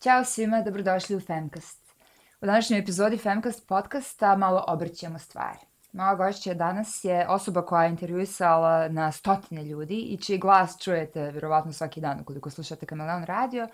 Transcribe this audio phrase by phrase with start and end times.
[0.00, 1.94] Ćao svima, dobrodošli u Femcast.
[2.40, 5.58] U današnjoj epizodi Femcast podcasta malo obrćemo stvari.
[5.92, 11.30] Moja gošća danas je osoba koja je intervjuisala na stotine ljudi i čiji glas čujete
[11.30, 13.68] vjerovatno svaki dan ukoliko slušate Kameleon radio.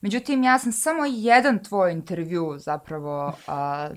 [0.00, 3.96] Međutim, ja sam samo jedan tvoj intervju zapravo uh,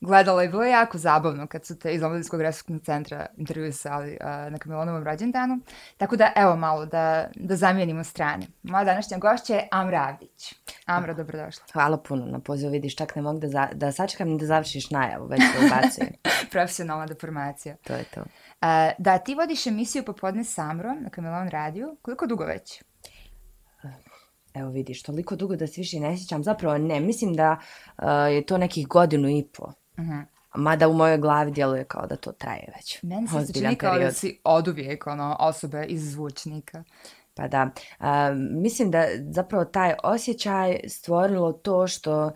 [0.00, 4.52] gledala i bilo je jako zabavno kad su te iz Omladinskog resursnog centra intervjuisali uh,
[4.52, 5.60] na Kamilonovom rođendanu.
[5.96, 8.46] Tako da, evo malo, da, da zamijenimo strane.
[8.62, 10.54] Moja današnja gošća je Amra Avdić.
[10.86, 11.64] Amra, dobrodošla.
[11.72, 14.90] Hvala puno na pozivu, vidiš, čak ne mogu da, za, da sačekam ni da završiš
[14.90, 16.12] najavu, već se ubacujem.
[16.52, 17.76] Profesionalna deformacija.
[17.84, 18.20] To je to.
[18.20, 18.26] Uh,
[18.98, 21.96] da, ti vodiš emisiju Popodne s Amrom na Kamilon radiju.
[22.02, 22.82] Koliko dugo već?
[24.54, 26.44] Evo vidiš, toliko dugo da se više ne sjećam.
[26.44, 27.56] Zapravo ne, mislim da
[27.98, 29.72] uh, je to nekih godinu i po.
[30.00, 30.24] Uh -huh.
[30.54, 33.02] Mada u mojoj glavi djeluje kao da to traje već.
[33.02, 36.84] Meni se čini kao da si od uvijek ono, osobe iz zvučnika.
[37.34, 37.70] Pa da,
[38.00, 38.06] uh,
[38.62, 42.32] mislim da zapravo taj osjećaj stvorilo to što, uh,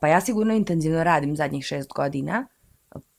[0.00, 2.46] pa ja sigurno intenzivno radim zadnjih šest godina,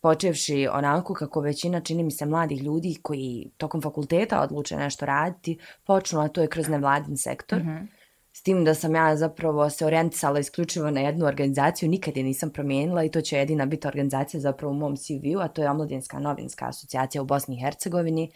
[0.02, 5.58] počevši onako kako većina čini mi se mladih ljudi koji tokom fakulteta odluče nešto raditi,
[5.86, 7.60] počnu, a to je kroz nevladin sektor.
[7.60, 7.88] Uh -huh.
[8.36, 12.50] S tim da sam ja zapravo se orijentisala isključivo na jednu organizaciju, nikad je nisam
[12.50, 16.20] promijenila i to će jedina biti organizacija zapravo u mom CV-u, a to je Omladinska
[16.20, 18.32] novinska asocijacija u Bosni i Hercegovini.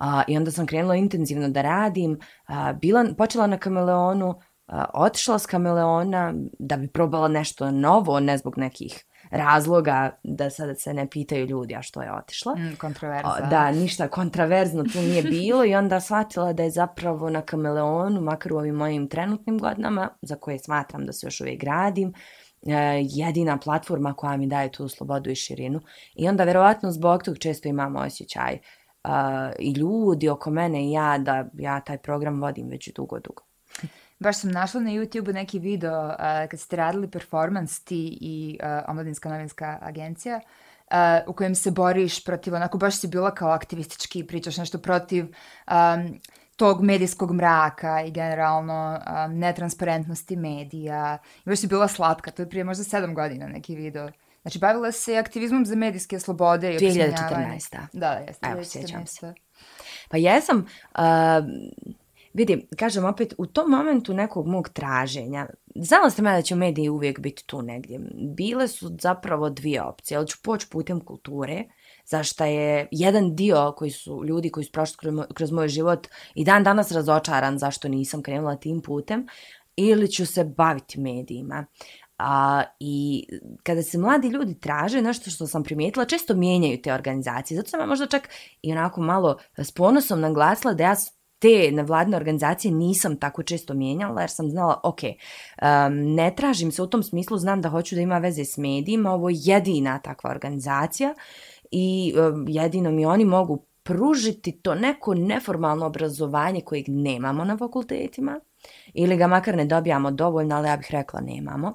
[0.00, 2.18] Uh, I onda sam krenula intenzivno da radim,
[2.48, 8.38] uh, bila, počela na kameleonu, uh, otišla s kameleona da bi probala nešto novo, ne
[8.38, 12.54] zbog nekih razloga da sada se ne pitaju ljudi a što je otišla.
[12.54, 13.46] Mm, kontroverza.
[13.50, 18.52] Da, ništa kontraverzno tu nije bilo i onda shvatila da je zapravo na kameleonu, makar
[18.52, 22.12] u ovim mojim trenutnim godinama, za koje smatram da se još uvijek gradim,
[22.66, 25.80] e, jedina platforma koja mi daje tu slobodu i širinu.
[26.14, 28.58] I onda verovatno zbog tog često imamo osjećaj
[29.04, 29.10] uh,
[29.58, 33.49] i ljudi oko mene i ja da ja taj program vodim već dugo, dugo
[34.20, 36.14] baš sam našla na YouTube neki video uh,
[36.50, 40.40] kad ste radili performance ti i uh, Omladinska novinska agencija
[40.90, 45.24] uh, u kojem se boriš protiv, onako baš si bila kao aktivistički, pričaš nešto protiv
[45.24, 46.20] um,
[46.56, 51.18] tog medijskog mraka i generalno um, netransparentnosti medija.
[51.44, 54.10] I baš si bila slatka, to je prije možda sedam godina neki video.
[54.42, 57.72] Znači, bavila se aktivizmom za medijske slobode i 2014.
[57.72, 58.48] Da, da, jeste.
[58.50, 59.34] Evo, sjećam se.
[60.08, 61.04] Pa jesam, uh,
[62.32, 66.88] vidi, kažem opet, u tom momentu nekog mog traženja, znala sam ja da će mediji
[66.88, 68.00] uvijek biti tu negdje.
[68.36, 71.64] Bile su zapravo dvije opcije, ali ću poći putem kulture,
[72.06, 76.08] zašto je jedan dio koji su ljudi koji su prošli kroz moj, kroz moj život
[76.34, 79.26] i dan danas razočaran zašto nisam krenula tim putem,
[79.76, 81.66] ili ću se baviti medijima.
[82.18, 83.24] A, I
[83.62, 87.56] kada se mladi ljudi traže, nešto što sam primijetila, često mijenjaju te organizacije.
[87.56, 88.28] Zato sam ja možda čak
[88.62, 90.94] i onako malo s ponosom naglasila da ja
[91.40, 96.82] te nevladne organizacije nisam tako često mijenjala jer sam znala, ok, um, ne tražim se
[96.82, 100.30] u tom smislu, znam da hoću da ima veze s medijima, ovo je jedina takva
[100.30, 101.14] organizacija
[101.70, 108.40] i um, jedino mi oni mogu pružiti to neko neformalno obrazovanje kojeg nemamo na fakultetima
[108.94, 111.68] ili ga makar ne dobijamo dovoljno, ali ja bih rekla nemamo.
[111.68, 111.74] Uh,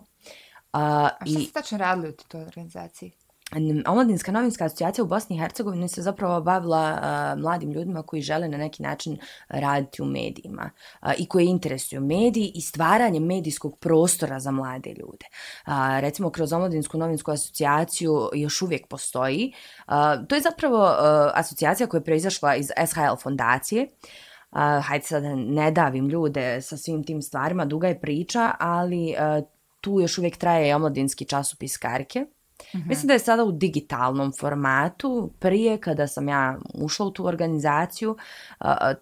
[0.73, 1.43] A šta i...
[1.43, 3.11] ste tačno radili u toj organizaciji?
[3.87, 8.47] Omladinska novinska asocijacija u Bosni i Hercegovini se zapravo bavila uh, mladim ljudima koji žele
[8.47, 9.17] na neki način
[9.47, 10.69] raditi u medijima
[11.01, 15.25] uh, i koji interesuju mediji i stvaranje medijskog prostora za mlade ljude.
[15.67, 19.53] Uh, recimo, kroz Omladinsku novinsku asocijaciju još uvijek postoji.
[19.87, 19.93] Uh,
[20.27, 20.95] to je zapravo uh,
[21.33, 23.87] asocijacija koja je proizašla iz SHL fondacije.
[24.51, 29.47] Uh, hajde sad ne davim ljude sa svim tim stvarima, duga je priča, ali uh,
[29.81, 32.25] tu još uvijek traje omladinski časopis Karke.
[32.59, 32.87] -hmm.
[32.87, 35.31] Mislim da je sada u digitalnom formatu.
[35.39, 38.17] Prije kada sam ja ušla u tu organizaciju,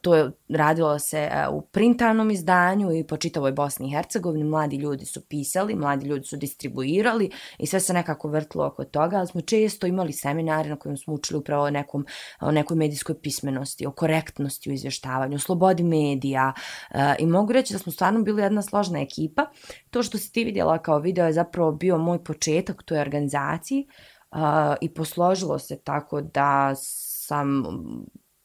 [0.02, 4.44] to je radilo se u printanom izdanju i po čitavoj Bosni i Hercegovini.
[4.44, 9.18] Mladi ljudi su pisali, mladi ljudi su distribuirali i sve se nekako vrtilo oko toga.
[9.18, 12.06] Ali smo često imali seminare na kojem smo učili upravo o, nekom,
[12.41, 16.53] o nekoj medijskoj pismenosti, o korektnosti u izvještavanju, o slobodi medija.
[17.20, 19.46] I mogu reći da smo stvarno bili jedna složna ekipa.
[19.90, 23.87] To što si ti vidjela kao video je zapravo bio moj početak toj organizaciji organizaciji
[24.31, 24.40] uh,
[24.81, 27.63] i posložilo se tako da sam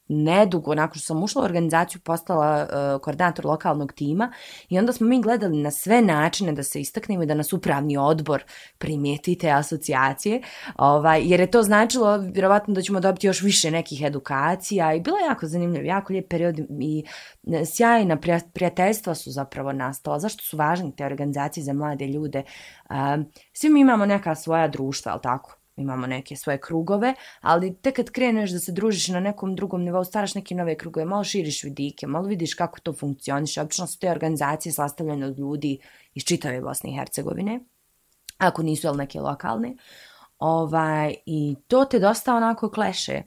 [0.09, 4.33] nedugo nakon što sam ušla u organizaciju postala uh, koordinator lokalnog tima
[4.69, 7.97] i onda smo mi gledali na sve načine da se istaknemo i da nas upravni
[7.97, 8.43] odbor
[8.79, 10.43] primijeti te asocijacije
[10.77, 15.17] ovaj, jer je to značilo vjerovatno da ćemo dobiti još više nekih edukacija i bilo
[15.17, 17.05] je jako zanimljivo, jako lijep period i
[17.53, 18.19] eh, sjajna
[18.55, 20.19] prijateljstva su zapravo nastala.
[20.19, 22.43] Zašto su važne te organizacije za mlade ljude?
[22.91, 22.97] Uh,
[23.53, 25.58] svi mi imamo neka svoja društva, ali tako?
[25.79, 30.05] Imamo neke svoje krugove, ali tek kad kreneš da se družiš na nekom drugom nivou,
[30.05, 33.61] staraš neke nove krugove, malo širiš vidike, malo vidiš kako to funkcioniše.
[33.61, 35.79] Obično su te organizacije sastavljene od ljudi
[36.15, 37.61] iz čitave Bosne i Hercegovine,
[38.39, 39.77] ako nisu jel neke lokalne.
[40.39, 43.23] Ovaj, I to te dosta onako kleše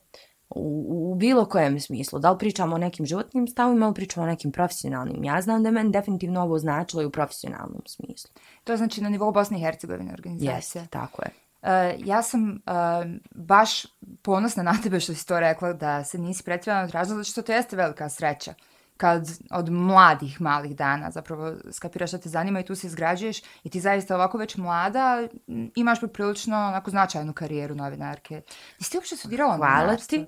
[0.56, 2.20] u, u bilo kojem smislu.
[2.20, 5.24] Da li pričamo o nekim životnim stavima ili pričamo o nekim profesionalnim.
[5.24, 8.32] Ja znam da je meni definitivno ovo značilo i u profesionalnom smislu.
[8.64, 10.56] To znači na nivou Bosne i Hercegovine organizacija.
[10.56, 11.30] Jeste, tako je.
[11.62, 11.68] Uh,
[12.06, 13.86] ja sam uh, baš
[14.22, 17.52] ponosna na tebe što si to rekla da se nisi pretredano tražila, zato što to
[17.52, 18.54] jeste velika sreća
[19.02, 23.70] kad od mladih malih dana zapravo skapiraš šta te zanima i tu se izgrađuješ i
[23.70, 25.28] ti zaista ovako već mlada
[25.76, 28.42] imaš poprilično onako značajnu karijeru novinarke.
[28.80, 30.26] I ti uopšte studirala Hvala ti,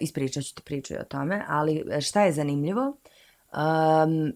[0.00, 2.96] ispričat ću ti priču o tome, ali šta je zanimljivo?
[3.52, 4.32] Um,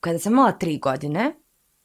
[0.00, 1.34] kada sam imala tri godine,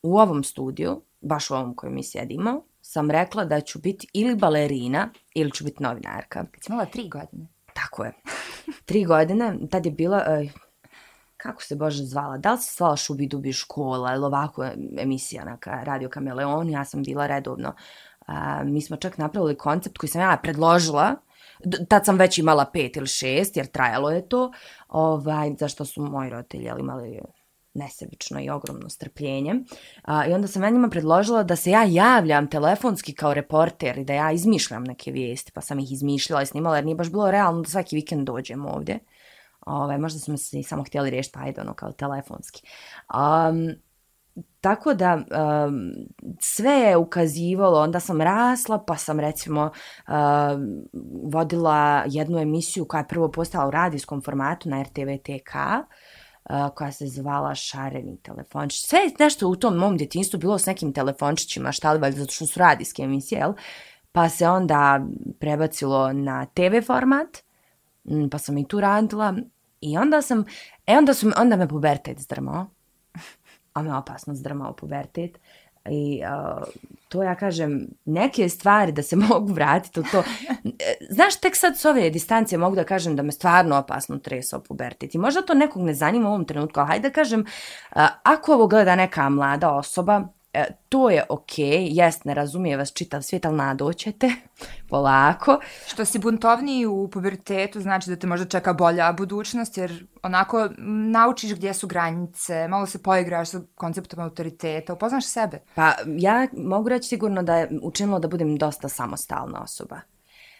[0.02, 4.36] u ovom studiju, baš u ovom kojem mi sjedimo, sam rekla da ću biti ili
[4.36, 6.46] balerina ili ću biti novinarka.
[6.52, 7.48] Kad si imala tri godine?
[7.74, 8.14] Tako je.
[8.86, 10.52] Tri godine, tad je bila, uh,
[11.38, 14.66] kako se Bože zvala, da li se zvala Šubi Dubi škola ili ovako
[14.98, 17.74] emisija na Radio Kameleon, ja sam bila redovno.
[18.28, 18.34] Uh,
[18.66, 21.16] mi smo čak napravili koncept koji sam ja predložila,
[21.90, 24.52] tad sam već imala pet ili šest, jer trajalo je to,
[24.88, 27.22] ovaj, zašto su moji roditelji imali
[27.74, 29.56] nesebično i ogromno strpljenje.
[30.04, 34.06] A, I onda sam ja njima predložila da se ja javljam telefonski kao reporter i
[34.06, 37.32] da ja izmišljam neke vijesti, pa sam ih izmišljala i snimala jer nije baš bilo
[37.32, 39.00] realno da svaki vikend dođem ovdje.
[39.66, 42.68] Ove, možda smo se samo htjeli riješiti, pa ajde ono kao telefonski.
[43.14, 43.70] Um,
[44.62, 45.92] tako da um,
[46.40, 49.62] sve je ukazivalo, onda sam rasla, pa sam recimo
[50.08, 50.84] um,
[51.32, 55.86] vodila jednu emisiju koja je prvo postala u radijskom formatu na RTV TK, uh,
[56.76, 58.86] koja se zvala Šareni telefončić.
[58.86, 62.32] Sve je nešto u tom mom djetinstvu bilo s nekim telefončićima, šta li valjda, zato
[62.32, 63.54] što su radijske emisije, jel?
[64.12, 65.06] Pa se onda
[65.40, 67.38] prebacilo na TV format,
[68.32, 69.34] pa sam i tu radila.
[69.82, 70.46] I onda sam,
[70.88, 72.68] e onda, su, onda me pubertet zdrmao.
[73.74, 75.40] A me opasno zdrmao pubertet.
[75.86, 76.64] I uh,
[77.10, 80.24] to ja kažem, neke stvari da se mogu vratiti u to.
[81.10, 85.16] Znaš, tek sad s ove distancije mogu da kažem da me stvarno opasno tresao pubertet.
[85.16, 88.54] I možda to nekog ne zanima u ovom trenutku, ali hajde da kažem, uh, ako
[88.54, 93.22] ovo gleda neka mlada osoba, E, to je okej, okay, jest, ne razumije vas čitav
[93.22, 94.32] svijet, ali nadoćete,
[94.90, 95.60] polako.
[95.88, 100.70] Što si buntovniji u pubertetu, znači da te možda čeka bolja budućnost, jer onako
[101.12, 105.60] naučiš gdje su granice, malo se poigraš sa konceptom autoriteta, upoznaš sebe.
[105.76, 110.00] Pa ja mogu reći sigurno da je učinilo da budem dosta samostalna osoba.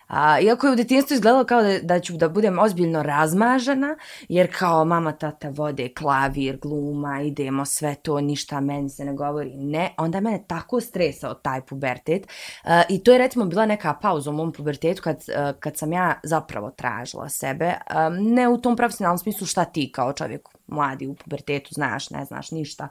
[0.10, 3.98] A, iako je u djetinstvu izgledalo kao da, da ću da budem ozbiljno razmažena,
[4.30, 9.52] jer kao mama, tata vode klavir, gluma, idemo sve to, ništa meni se ne govori.
[9.56, 12.28] Ne, onda mene tako stresao taj pubertet.
[12.64, 15.94] A, I to je recimo bila neka pauza u mom pubertetu kad, a, kad sam
[15.94, 17.74] ja zapravo tražila sebe.
[17.88, 22.26] A, ne u tom profesionalnom smislu šta ti kao čovjek mladi u pubertetu znaš, ne
[22.26, 22.88] znaš ništa.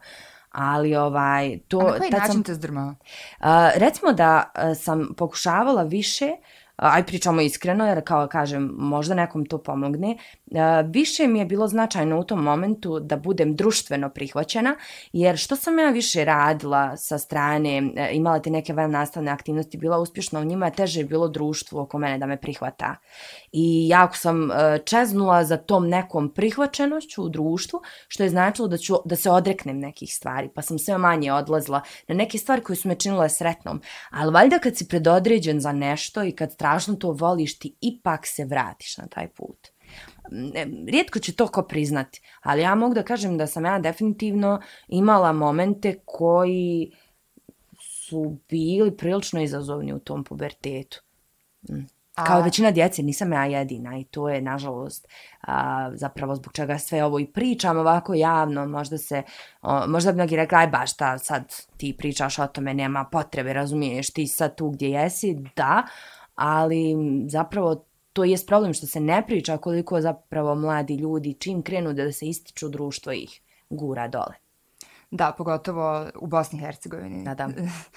[0.50, 2.88] Ali ovaj to A na koji način sam, te zdrmao?
[2.88, 6.30] Uh, recimo da uh, sam pokušavala više
[6.78, 10.16] aj pričamo iskreno, jer kao kažem, možda nekom to pomogne,
[10.84, 14.76] više mi je bilo značajno u tom momentu da budem društveno prihvaćena,
[15.12, 19.78] jer što sam ja više radila sa strane, e, imala te neke van nastavne aktivnosti,
[19.78, 22.96] bila uspješna u njima, teže je bilo društvo oko mene da me prihvata.
[23.52, 28.76] I jako sam e, čeznula za tom nekom prihvaćenošću u društvu, što je značilo da
[28.76, 32.76] ću da se odreknem nekih stvari, pa sam sve manje odlazila na neke stvari koje
[32.76, 33.80] su me činile sretnom.
[34.10, 38.44] Ali valjda kad si predodređen za nešto i kad strašno to voliš, ti ipak se
[38.44, 39.68] vratiš na taj put.
[40.88, 45.32] Rijetko će to ko priznati, ali ja mogu da kažem da sam ja definitivno imala
[45.32, 46.92] momente koji
[47.80, 51.02] su bili prilično izazovni u tom pubertetu.
[51.70, 51.86] Mm.
[52.26, 55.08] Kao većina djece, nisam ja jedina i to je, nažalost,
[55.40, 59.22] a, zapravo zbog čega sve ovo i pričam ovako javno, možda se,
[59.62, 63.52] o, možda bi mnogi rekli, aj baš ta, sad ti pričaš o tome, nema potrebe,
[63.52, 65.82] razumiješ, ti sad tu gdje jesi, da,
[66.38, 66.96] ali
[67.28, 72.12] zapravo to je problem što se ne priča koliko zapravo mladi ljudi čim krenu da
[72.12, 73.40] se ističu društvo ih
[73.70, 74.34] gura dole.
[75.10, 77.24] Da, pogotovo u Bosni i Hercegovini.
[77.24, 77.48] Da, da.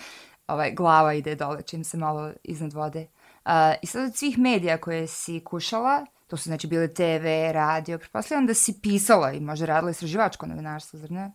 [0.54, 3.08] ovaj, glava ide dole čim se malo iznad vode.
[3.46, 7.98] Uh, I sad od svih medija koje si kušala, to su znači bile TV, radio,
[7.98, 11.32] pretpostavljam da si pisala i možda radila istraživačko novinarstvo, zar ne?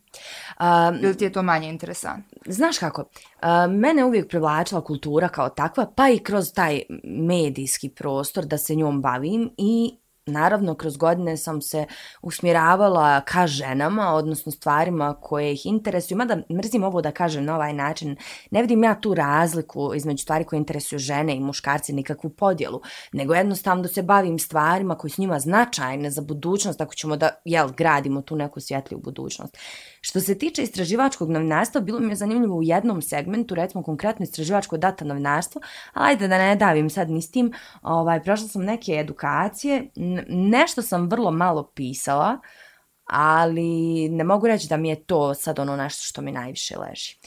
[0.61, 2.39] Um, Ili ti je to manje interesantno?
[2.47, 8.45] Znaš kako, uh, mene uvijek privlačila kultura kao takva, pa i kroz taj medijski prostor
[8.45, 9.97] da se njom bavim i
[10.27, 11.85] naravno, kroz godine sam se
[12.23, 16.19] usmjeravala ka ženama, odnosno stvarima koje ih interesuju.
[16.19, 18.17] Mada mrzim ovo da kažem na ovaj način.
[18.51, 22.81] Ne vidim ja tu razliku između stvari koje interesuju žene i muškarce nikakvu podjelu.
[23.13, 27.31] Nego jednostavno da se bavim stvarima koje su njima značajne za budućnost, ako ćemo da
[27.45, 29.57] jel, gradimo tu neku svjetliju budućnost.
[30.07, 34.77] Što se tiče istraživačkog novinarstva, bilo mi je zanimljivo u jednom segmentu, recimo konkretno istraživačko
[34.77, 38.93] data novinarstvo, ali ajde da ne davim sad ni s tim, ovaj, prošla sam neke
[38.93, 39.91] edukacije,
[40.29, 42.39] nešto sam vrlo malo pisala,
[43.05, 47.19] ali ne mogu reći da mi je to sad ono nešto što mi najviše leži.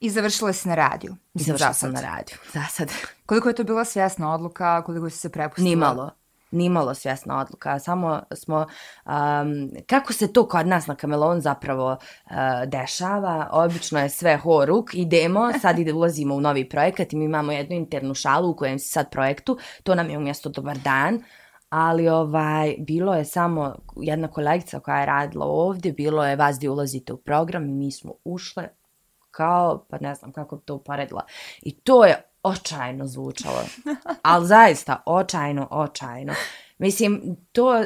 [0.00, 1.16] I završila si na radiju?
[1.34, 2.92] I završila sam na radiju, za sad.
[3.26, 5.68] Koliko je to bila svjesna odluka, koliko si se prepustila?
[5.68, 6.10] Nimalo
[6.50, 8.66] nimalo svjesna odluka, samo smo,
[9.06, 12.36] um, kako se to kod nas na Kamelon zapravo uh,
[12.66, 17.52] dešava, obično je sve horuk, idemo, sad ide, ulazimo u novi projekat i mi imamo
[17.52, 21.22] jednu internu šalu u kojem si sad projektu, to nam je umjesto dobar dan,
[21.68, 26.70] ali ovaj bilo je samo jedna kolegica koja je radila ovdje, bilo je vas gdje
[26.70, 28.68] ulazite u program i mi smo ušle
[29.30, 31.24] kao, pa ne znam kako bi to uporedila.
[31.62, 33.64] I to je očajno zvučalo.
[34.22, 36.34] Ali zaista, očajno, očajno.
[36.78, 37.84] Mislim, to,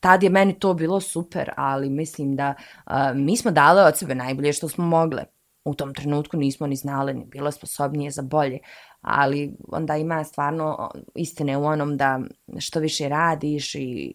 [0.00, 2.54] tad je meni to bilo super, ali mislim da
[2.86, 5.24] uh, mi smo dale od sebe najbolje što smo mogle.
[5.64, 8.58] U tom trenutku nismo ni znali, ni bilo sposobnije za bolje.
[9.00, 12.20] Ali onda ima stvarno istine u onom da
[12.58, 14.14] što više radiš i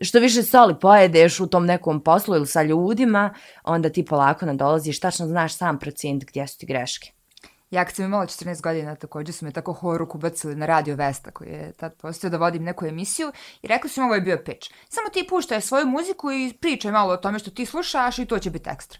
[0.00, 5.00] što više soli pojedeš u tom nekom poslu ili sa ljudima, onda ti polako nadolaziš,
[5.00, 7.12] tačno znaš sam procijent gdje su ti greške.
[7.70, 11.30] Ja kad sam imala 14 godina također su me tako horuk ubacili na radio Vesta
[11.30, 14.42] koji je tad postao da vodim neku emisiju i rekli su mi ovo je bio
[14.44, 14.70] pitch.
[14.88, 18.38] Samo ti puštaj svoju muziku i pričaj malo o tome što ti slušaš i to
[18.38, 18.98] će biti ekstra.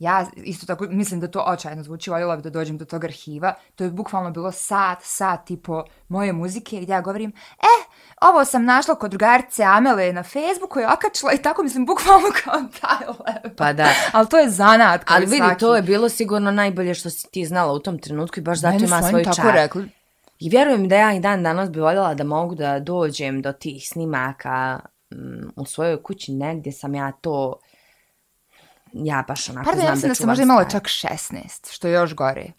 [0.00, 3.54] Ja isto tako mislim da to očajno zvuči, voljela bi da dođem do tog arhiva.
[3.74, 7.86] To je bukvalno bilo sat, sat tipo moje muzike gdje ja govorim, eh,
[8.20, 12.54] ovo sam našla kod drugarice Amele na Facebooku i okačila i tako mislim bukvalno kao
[12.80, 13.56] taj level.
[13.56, 13.88] Pa da.
[14.12, 15.00] Ali to je zanat.
[15.06, 15.60] Ali vidi, svaki.
[15.60, 18.74] to je bilo sigurno najbolje što si ti znala u tom trenutku i baš zato
[18.74, 19.34] Meni ima svoj čar.
[19.34, 19.88] tako rekli.
[20.38, 23.88] I vjerujem da ja i dan danas bi voljela da mogu da dođem do tih
[23.88, 24.80] snimaka
[25.10, 27.60] um, u svojoj kući negdje sam ja to
[28.92, 31.94] ja baš onako Pardon, znam ja da, da sam možda imala čak 16, što je
[31.94, 32.52] još gore.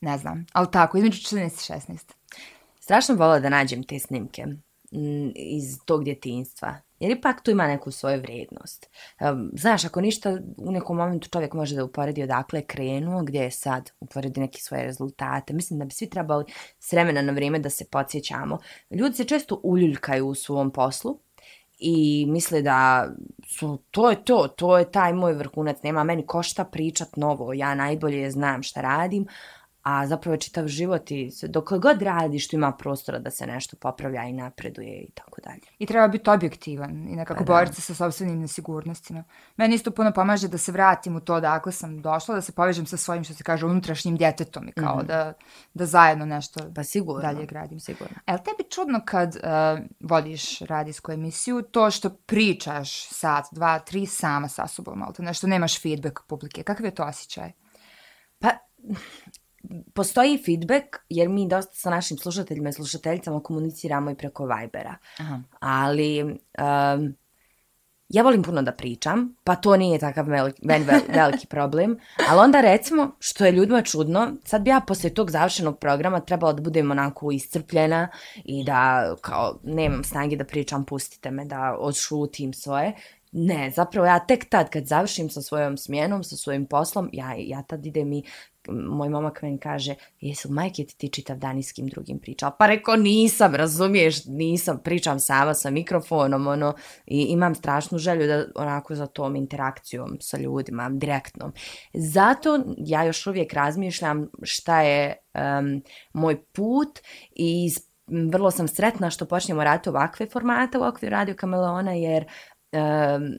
[0.00, 2.12] Ne znam, ali tako, između 14 i 16.
[2.80, 4.46] Strašno volila da nađem te snimke
[5.34, 6.76] iz tog djetinstva.
[7.00, 8.90] Jer ipak tu ima neku svoju vrednost.
[9.52, 13.50] Znaš, ako ništa, u nekom momentu čovjek može da uporedi odakle je krenuo, gdje je
[13.50, 15.54] sad, uporedi neke svoje rezultate.
[15.54, 16.44] Mislim da bi svi trebali
[16.78, 18.58] s vremena na vrijeme da se podsjećamo.
[18.90, 21.18] Ljudi se često uljuljkaju u svom poslu,
[21.86, 23.08] i misle da
[23.46, 27.74] su, to je to, to je taj moj vrhunac, nema meni košta pričat novo, ja
[27.74, 29.26] najbolje znam šta radim,
[29.84, 34.24] a zapravo čitav život i dok god radiš tu ima prostora da se nešto popravlja
[34.24, 35.60] i napreduje i tako dalje.
[35.78, 39.24] I treba biti objektivan i nekako pa boriti se sa sobstvenim nesigurnostima.
[39.56, 42.86] Meni isto puno pomaže da se vratim u to dakle sam došla, da se povežem
[42.86, 45.06] sa svojim, što se kaže, unutrašnjim djetetom i kao mm -hmm.
[45.06, 45.32] da,
[45.74, 47.80] da zajedno nešto pa sigurno, dalje gradim.
[47.80, 48.16] Sigurno.
[48.26, 54.06] E li tebi čudno kad uh, vodiš radijsku emisiju, to što pričaš sat, dva, tri
[54.06, 57.52] sama sa sobom, ali to nešto nemaš feedback publike, kakav je to osjećaj?
[58.38, 58.48] Pa,
[59.94, 64.96] postoji feedback, jer mi dosta sa našim slušateljima i slušateljicama komuniciramo i preko Vibera.
[65.18, 65.40] Aha.
[65.60, 67.14] Ali um,
[68.08, 70.62] ja volim puno da pričam, pa to nije takav veliki,
[71.08, 71.98] veliki problem.
[72.28, 76.52] Ali onda recimo, što je ljudima čudno, sad bi ja poslije tog završenog programa trebala
[76.52, 78.08] da budem onako iscrpljena
[78.44, 82.92] i da kao nemam snage da pričam, pustite me da odšutim svoje.
[83.36, 87.62] Ne, zapravo ja tek tad kad završim sa svojom smjenom, sa svojim poslom, ja, ja
[87.62, 88.22] tad idem i
[88.68, 92.56] moj momak meni kaže, jesu majke ti ti čitav dan i s kim drugim pričala?
[92.58, 96.74] Pa reko, nisam, razumiješ, nisam, pričam sama sa mikrofonom, ono,
[97.06, 101.52] i imam strašnu želju da onako za tom interakcijom sa ljudima, direktnom.
[101.94, 106.98] Zato ja još uvijek razmišljam šta je um, moj put
[107.30, 107.70] i
[108.06, 112.24] vrlo sam sretna što počnemo raditi ovakve formate u okviru Radio Kameleona, jer
[112.74, 113.36] um,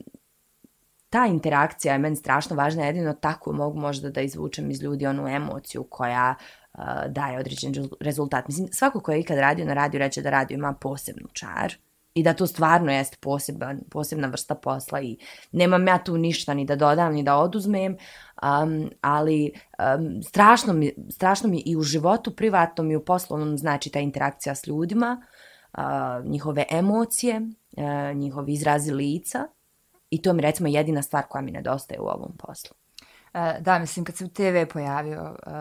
[1.09, 5.27] ta interakcija je meni strašno važna, jedino tako mogu možda da izvučem iz ljudi onu
[5.27, 6.35] emociju koja
[6.73, 8.47] uh, daje određen rezultat.
[8.47, 11.75] Mislim, svako ko je ikad radio na radiju reče da radio ima posebnu čar
[12.15, 15.17] i da to stvarno jest poseban, posebna vrsta posla i
[15.51, 17.97] nemam ja tu ništa ni da dodam ni da oduzmem,
[18.43, 19.51] um, ali
[19.97, 24.55] um, strašno, mi, strašno mi i u životu privatnom i u poslovnom znači ta interakcija
[24.55, 25.21] s ljudima,
[25.77, 27.41] uh, njihove emocije,
[27.77, 29.47] uh, njihovi izrazi lica,
[30.09, 32.75] I to mi recimo jedina stvar koja mi nedostaje u ovom poslu.
[33.33, 35.51] E, da, mislim, kad se TV pojavio uh,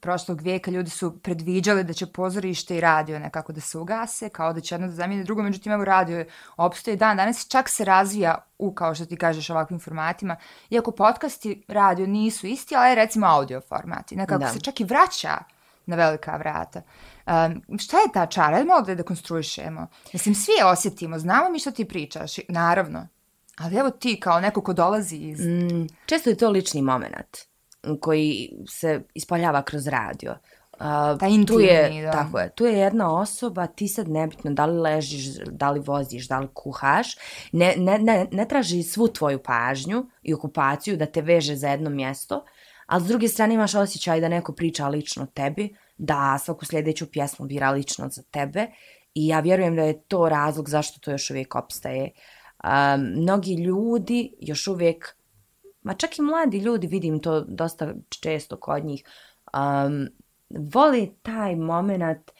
[0.00, 4.52] prošlog vijeka, ljudi su predviđali da će pozorište i radio nekako da se ugase, kao
[4.52, 6.24] da će jedno da zamijene drugo, međutim, evo radio
[6.56, 7.16] opstoje dan.
[7.16, 10.36] Danas čak se razvija u, kao što ti kažeš, ovakvim formatima.
[10.70, 14.16] Iako podcast i radio nisu isti, ali recimo audio formati.
[14.16, 14.48] Nekako da.
[14.48, 15.38] se čak i vraća
[15.92, 16.82] na velika vrata.
[17.26, 18.56] Um, šta je ta čara?
[18.56, 19.86] Ajde malo da je dekonstruišemo.
[20.12, 23.08] Mislim, svi je osjetimo, znamo mi što ti pričaš, naravno.
[23.58, 25.40] Ali evo ti kao neko ko dolazi iz...
[25.40, 27.36] Mm, često je to lični moment
[28.00, 30.34] koji se ispoljava kroz radio.
[30.72, 32.10] Uh, Ta intimni, tu je, da.
[32.10, 32.50] Tako je.
[32.54, 36.48] Tu je jedna osoba, ti sad nebitno da li ležiš, da li voziš, da li
[36.54, 37.16] kuhaš,
[37.52, 41.90] ne, ne, ne, ne traži svu tvoju pažnju i okupaciju da te veže za jedno
[41.90, 42.44] mjesto,
[42.86, 47.46] ali s druge strane imaš osjećaj da neko priča lično tebi, da svaku sljedeću pjesmu
[47.46, 48.66] bira lično za tebe
[49.14, 52.10] i ja vjerujem da je to razlog zašto to još uvijek opstaje.
[52.64, 55.16] Um, mnogi ljudi još uvijek,
[55.82, 59.04] ma čak i mladi ljudi, vidim to dosta često kod njih,
[59.54, 60.08] um,
[60.50, 62.30] voli taj moment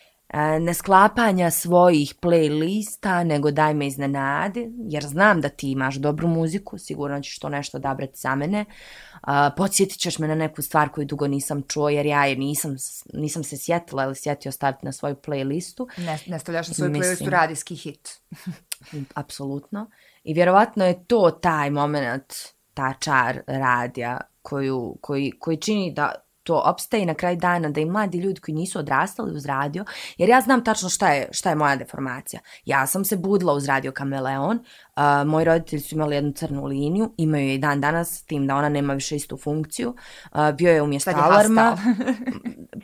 [0.60, 6.78] ne sklapanja svojih playlista, nego daj me iznenade, jer znam da ti imaš dobru muziku,
[6.78, 8.64] sigurno ćeš to nešto odabrati za mene.
[9.12, 12.76] Uh, podsjetit ćeš me na neku stvar koju dugo nisam čuo, jer ja je nisam,
[13.12, 15.86] nisam se sjetila ili sjetio staviti na svoju playlistu.
[15.96, 18.20] Ne, ne stavljaš na svoju Mislim, playlistu radijski hit.
[19.14, 19.90] apsolutno.
[20.24, 22.34] I vjerovatno je to taj moment,
[22.74, 27.84] ta čar radija koju, koji, koji čini da to opstaje na kraj dana da i
[27.84, 29.84] mladi ljudi koji nisu odrastali uz radio,
[30.16, 32.40] jer ja znam tačno šta je, šta je moja deformacija.
[32.64, 34.58] Ja sam se budila uz radio Kameleon,
[34.96, 38.56] uh, moji roditelji su imali jednu crnu liniju, imaju je i dan danas, tim da
[38.56, 39.94] ona nema više istu funkciju.
[40.32, 41.78] Uh, bio je umjesto alarma.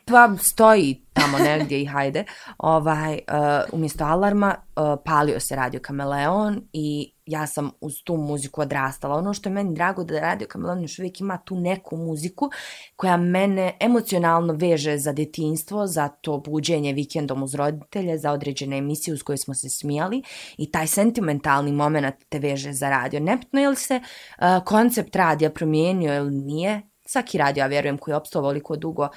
[0.05, 2.25] pa stoji tamo negdje i hajde.
[2.59, 8.61] Ovaj, uh, umjesto alarma uh, palio se radio Kameleon i ja sam uz tu muziku
[8.61, 9.15] odrastala.
[9.15, 12.51] Ono što je meni drago da Radio Kameleon još uvijek ima tu neku muziku
[12.97, 19.15] koja mene emocionalno veže za detinstvo, za to buđenje vikendom uz roditelje, za određene emisije
[19.15, 20.23] uz koje smo se smijali
[20.59, 23.21] i taj sentimentalni moment te veže za radio.
[23.21, 28.13] Nepitno je li se uh, koncept radija promijenio ili nije, svaki radio, ja vjerujem, koji
[28.13, 29.09] je opstao veliko dugo,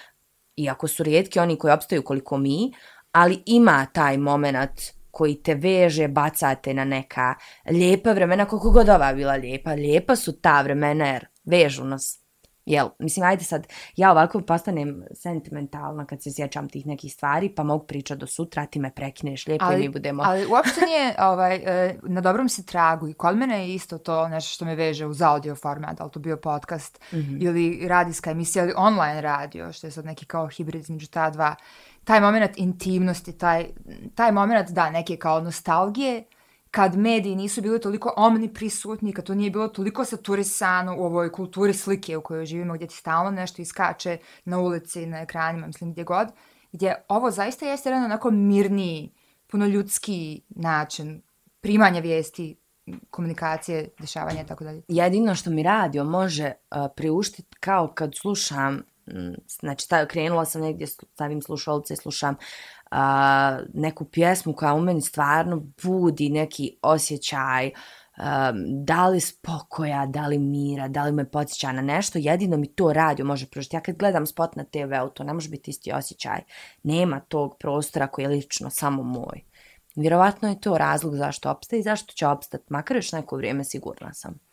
[0.56, 2.74] iako su rijetki oni koji opstaju koliko mi,
[3.12, 7.36] ali ima taj moment koji te veže, bacate na neka
[7.70, 9.72] lijepa vremena, koliko god ova bila lijepa.
[9.72, 12.22] Lijepa su ta vremena jer vežu nas.
[12.66, 17.64] Jel, mislim, ajde sad, ja ovako postanem sentimentalna kad se sjećam tih nekih stvari, pa
[17.64, 20.24] mogu pričati do sutra, ti me prekineš lijepo ali, i mi budemo...
[20.26, 24.28] Ali uopšte nije ovaj, e, na dobrom se tragu i kod mene je isto to
[24.28, 27.46] nešto što me veže uz audio format, da li to bio podcast mm -hmm.
[27.46, 31.56] ili radijska emisija ili online radio, što je sad neki kao hibrid između ta dva
[32.04, 33.66] taj moment intimnosti, taj,
[34.16, 36.24] taj moment, da, neke kao nostalgije,
[36.72, 41.74] kad mediji nisu bili toliko omniprisutni, kad to nije bilo toliko saturisano u ovoj kulturi
[41.74, 46.04] slike u kojoj živimo, gdje ti stalno nešto iskače na ulici, na ekranima, mislim, gdje
[46.04, 46.28] god,
[46.72, 49.14] gdje ovo zaista jeste jedan onako mirniji,
[49.48, 51.22] puno ljudski način
[51.62, 52.58] primanja vijesti,
[53.10, 54.82] komunikacije, dešavanja i tako dalje.
[54.88, 60.46] Jedino što mi radio može eh, uh, priuštiti kao kad slušam Mm, znači taj, krenula
[60.46, 62.36] sam negdje, stavim slušalce, slušam
[62.92, 62.98] uh,
[63.74, 70.38] neku pjesmu koja u meni stvarno budi neki osjećaj um, da li spokoja, da li
[70.38, 73.76] mira, da li me podsjeća na nešto, jedino mi to radio može prožiti.
[73.76, 76.42] Ja kad gledam spot na TV-u, to ne može biti isti osjećaj.
[76.84, 79.44] Nema tog prostora koji je lično samo moj.
[79.96, 84.14] Vjerovatno je to razlog zašto opstaje i zašto će opstati, makar još neko vrijeme sigurna
[84.14, 84.51] sam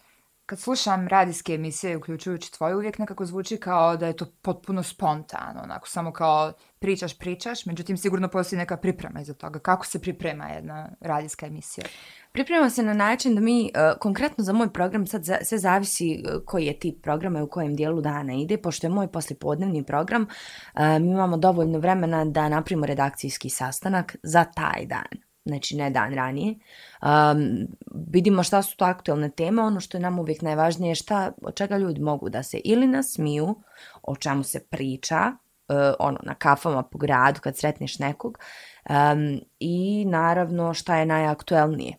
[0.48, 5.60] kad slušam radijske emisije, uključujući tvoju, uvijek nekako zvuči kao da je to potpuno spontano,
[5.62, 9.58] onako, samo kao pričaš, pričaš, međutim sigurno postoji neka priprema iza toga.
[9.58, 11.86] Kako se priprema jedna radijska emisija?
[12.32, 16.12] Priprema se na način da mi, uh, konkretno za moj program, sad za, sve zavisi
[16.12, 19.84] e, koji je tip programa i u kojem dijelu dana ide, pošto je moj poslipodnevni
[19.84, 25.90] program, uh, mi imamo dovoljno vremena da napravimo redakcijski sastanak za taj dan znači ne
[25.90, 26.54] dan ranije.
[27.02, 27.66] Um,
[28.06, 31.54] vidimo šta su to aktuelne teme, ono što je nam uvijek najvažnije je šta, od
[31.54, 33.62] čega ljudi mogu da se ili nasmiju,
[34.02, 35.32] o čemu se priča,
[35.68, 38.38] uh, ono, na kafama po gradu kad sretneš nekog,
[38.90, 41.96] um, i naravno šta je najaktuelnije.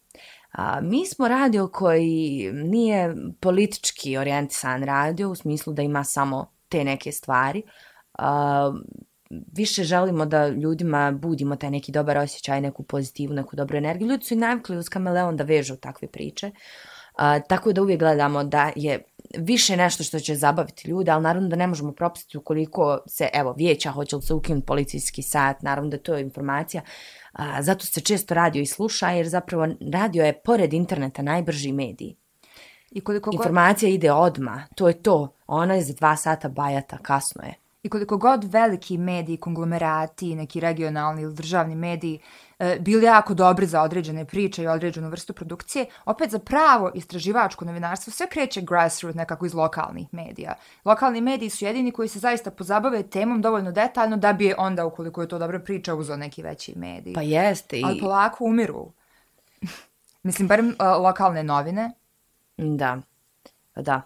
[0.52, 6.84] A, mi smo radio koji nije politički orijentisan radio, u smislu da ima samo te
[6.84, 7.64] neke stvari.
[8.14, 8.74] A,
[9.30, 14.08] više želimo da ljudima budimo taj neki dobar osjećaj, neku pozitivu, neku dobru energiju.
[14.08, 16.48] Ljudi su i navikli uz kameleon da vežu takve priče.
[16.48, 19.04] Uh, tako da uvijek gledamo da je
[19.38, 23.54] više nešto što će zabaviti ljude, ali naravno da ne možemo propustiti ukoliko se, evo,
[23.58, 26.82] vijeća hoće li se ukinuti policijski sat, naravno da to je informacija.
[27.34, 32.16] Uh, zato se često radio i sluša, jer zapravo radio je, pored interneta, najbrži mediji.
[32.92, 35.36] I koliko god, Informacija ide odma, to je to.
[35.48, 37.69] Ona je za dva sata bajata, kasno je.
[37.84, 42.20] I koliko god veliki mediji, konglomerati, neki regionalni ili državni mediji
[42.60, 47.66] e, bili jako dobri za određene priče i određenu vrstu produkcije, opet za pravo istraživačko
[47.66, 50.56] novinarstvo sve kreće grassroots nekako iz lokalnih medija.
[50.86, 54.86] Lokalni mediji su jedini koji se zaista pozabave temom dovoljno detaljno da bi je onda,
[54.86, 57.14] ukoliko je to dobra priča, uzeo neki veći medij.
[57.14, 57.80] Pa jeste.
[57.80, 57.84] I...
[57.86, 58.92] Ali polako umiru.
[60.24, 61.92] Mislim, barem uh, lokalne novine.
[62.58, 63.02] Da,
[63.76, 64.02] da,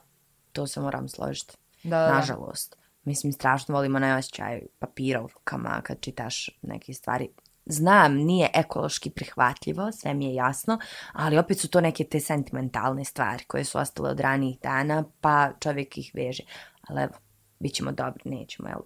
[0.52, 1.58] to se moram složiti.
[1.84, 2.14] Da, da, da.
[2.14, 2.83] Nažalost.
[3.04, 7.30] Mislim, strašno volimo na osjećaj papira u rukama kad čitaš neke stvari.
[7.66, 10.80] Znam, nije ekološki prihvatljivo, sve mi je jasno,
[11.14, 15.52] ali opet su to neke te sentimentalne stvari koje su ostale od ranijih dana, pa
[15.60, 16.44] čovjek ih veže.
[16.88, 17.14] Ali evo,
[17.60, 18.80] bit ćemo dobri, nećemo, jel?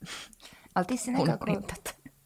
[0.74, 1.46] Ali ti si nekako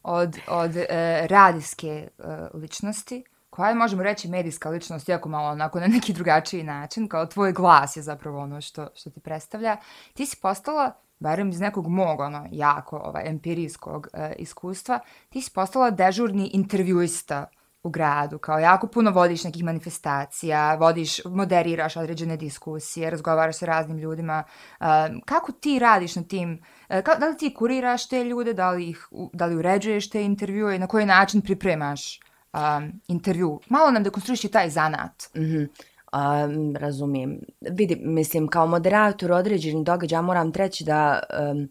[0.03, 2.23] od, od e, radijske e,
[2.55, 7.27] ličnosti, koja je, možemo reći, medijska ličnost, iako malo onako na neki drugačiji način, kao
[7.27, 9.77] tvoj glas je zapravo ono što, što ti predstavlja,
[10.15, 15.51] ti si postala, barem iz nekog mog, ono, jako ovaj, empirijskog e, iskustva, ti si
[15.55, 17.47] postala dežurni intervjuista
[17.85, 23.99] u gradu, kao jako puno vodiš nekih manifestacija, vodiš, moderiraš određene diskusije, razgovaraš sa raznim
[23.99, 24.45] ljudima.
[24.81, 24.87] Uh,
[25.25, 28.89] kako ti radiš na tim, uh, ka, da li ti kuriraš te ljude, da li,
[28.89, 32.21] ih, da li uređuješ te intervjue, na koji način pripremaš
[32.53, 33.61] um, intervju?
[33.69, 35.23] Malo nam dekonstruiši taj zanat.
[35.37, 35.65] Mhm.
[36.15, 37.41] Um, razumijem.
[37.61, 41.21] Vidi, mislim, kao moderator određenih događaja moram treći da
[41.53, 41.69] um,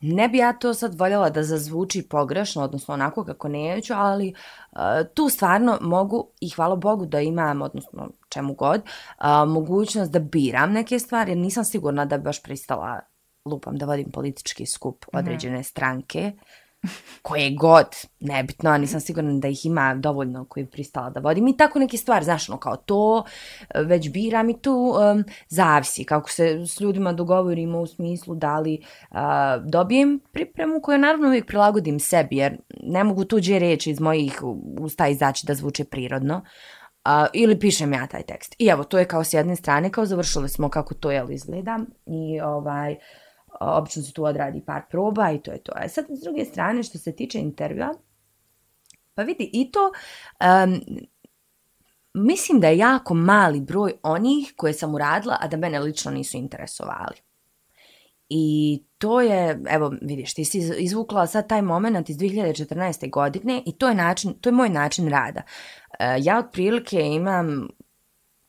[0.00, 4.34] ne bi ja to sad voljela da zazvuči pogrešno, odnosno onako kako neću, ali
[4.72, 4.78] uh,
[5.14, 10.72] tu stvarno mogu i hvala Bogu da imam, odnosno čemu god, uh, mogućnost da biram
[10.72, 13.00] neke stvari, jer nisam sigurna da bi baš pristala
[13.44, 16.32] lupam da vodim politički skup određene stranke,
[17.22, 17.86] koje god,
[18.20, 21.96] nebitno, nisam sigurna da ih ima dovoljno koji bi pristala da vodim i tako neke
[21.96, 23.24] stvari, znaš, ono kao to,
[23.74, 28.58] e, već biram i tu um, zavisi kako se s ljudima dogovorimo u smislu da
[28.58, 29.16] li uh,
[29.64, 34.40] dobijem pripremu koju naravno uvijek prilagodim sebi, jer ne mogu tuđe reći iz mojih
[34.80, 36.42] usta izaći da zvuče prirodno,
[37.06, 38.54] Uh, ili pišem ja taj tekst.
[38.58, 41.78] I evo, to je kao s jedne strane, kao završili smo kako to jel izgleda
[42.06, 42.96] i ovaj,
[43.60, 45.72] obično se tu odradi par proba i to je to.
[45.74, 47.94] A sad, s druge strane, što se tiče intervjua,
[49.14, 49.92] pa vidi, i to,
[50.64, 50.80] um,
[52.14, 56.36] mislim da je jako mali broj onih koje sam uradila, a da mene lično nisu
[56.36, 57.16] interesovali.
[58.28, 63.10] I to je, evo vidiš, ti si izvukla sad taj moment iz 2014.
[63.10, 65.42] godine i to je, način, to je moj način rada.
[65.98, 67.68] E, ja otprilike imam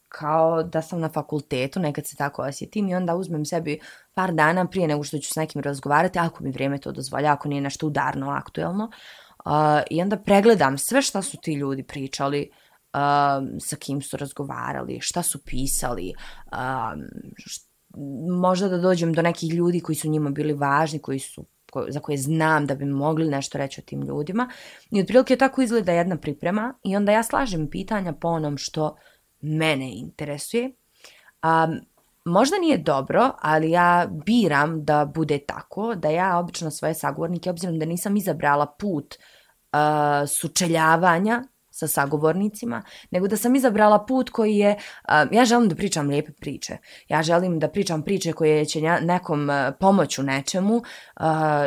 [0.09, 3.79] kao da sam na fakultetu, nekad se tako osjetim i onda uzmem sebi
[4.13, 7.49] par dana prije nego što ću s nekim razgovarati, ako mi vrijeme to dozvolja, ako
[7.49, 8.89] nije nešto udarno, aktuelno.
[9.45, 9.51] Uh,
[9.89, 12.49] I onda pregledam sve šta su ti ljudi pričali,
[12.93, 16.13] uh, sa kim su razgovarali, šta su pisali,
[16.45, 16.57] uh,
[17.37, 17.67] št,
[18.41, 21.99] možda da dođem do nekih ljudi koji su njima bili važni, koji su ko, za
[21.99, 24.49] koje znam da bi mogli nešto reći o tim ljudima.
[24.91, 28.95] I otprilike tako izgleda jedna priprema i onda ja slažem pitanja po onom što
[29.47, 30.71] mene interesuje.
[31.43, 31.79] Um,
[32.25, 37.79] možda nije dobro, ali ja biram da bude tako, da ja obično svoje sagovornike, obzirom
[37.79, 41.43] da nisam izabrala put uh, sučeljavanja
[41.77, 46.31] sa sagovornicima, nego da sam izabrala put koji je, uh, ja želim da pričam lijepe
[46.31, 46.77] priče.
[47.09, 50.83] Ja želim da pričam priče koje će nekom eh, uh, pomoći u nečemu uh,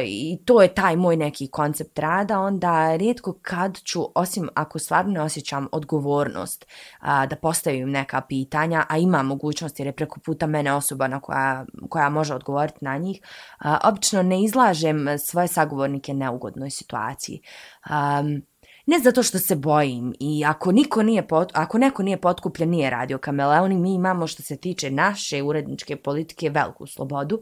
[0.04, 5.12] i to je taj moj neki koncept rada, onda rijetko kad ću, osim ako stvarno
[5.12, 6.66] ne osjećam odgovornost
[7.00, 11.20] uh, da postavim neka pitanja, a ima mogućnost jer je preko puta mene osoba na
[11.20, 13.20] koja, koja može odgovoriti na njih,
[13.64, 17.42] uh, obično ne izlažem svoje sagovornike neugodnoj situaciji.
[17.90, 18.49] Um,
[18.86, 22.90] ne zato što se bojim i ako niko nije pot, ako neko nije potkupljen nije
[22.90, 27.40] radio kameleoni mi imamo što se tiče naše uredničke politike veliku slobodu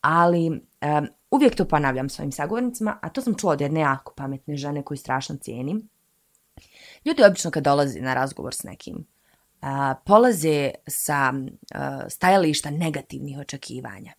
[0.00, 4.56] ali um, uvijek to ponavljam svojim sagovornicima a to sam čula od jedne jako pametne
[4.56, 5.88] žene koju strašno cijenim.
[7.04, 9.68] Ljudi obično kad dolaze na razgovor s nekim uh,
[10.04, 14.12] polaze sa uh, stajališta negativnih očekivanja.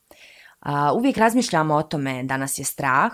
[0.66, 3.12] Uh, uvijek razmišljamo o tome da nas je strah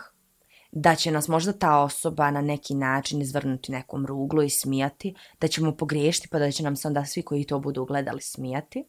[0.76, 5.48] da će nas možda ta osoba na neki način izvrnuti nekom ruglu i smijati, da
[5.48, 8.84] ćemo pogriješiti pa da će nam se onda svi koji to budu gledali smijati.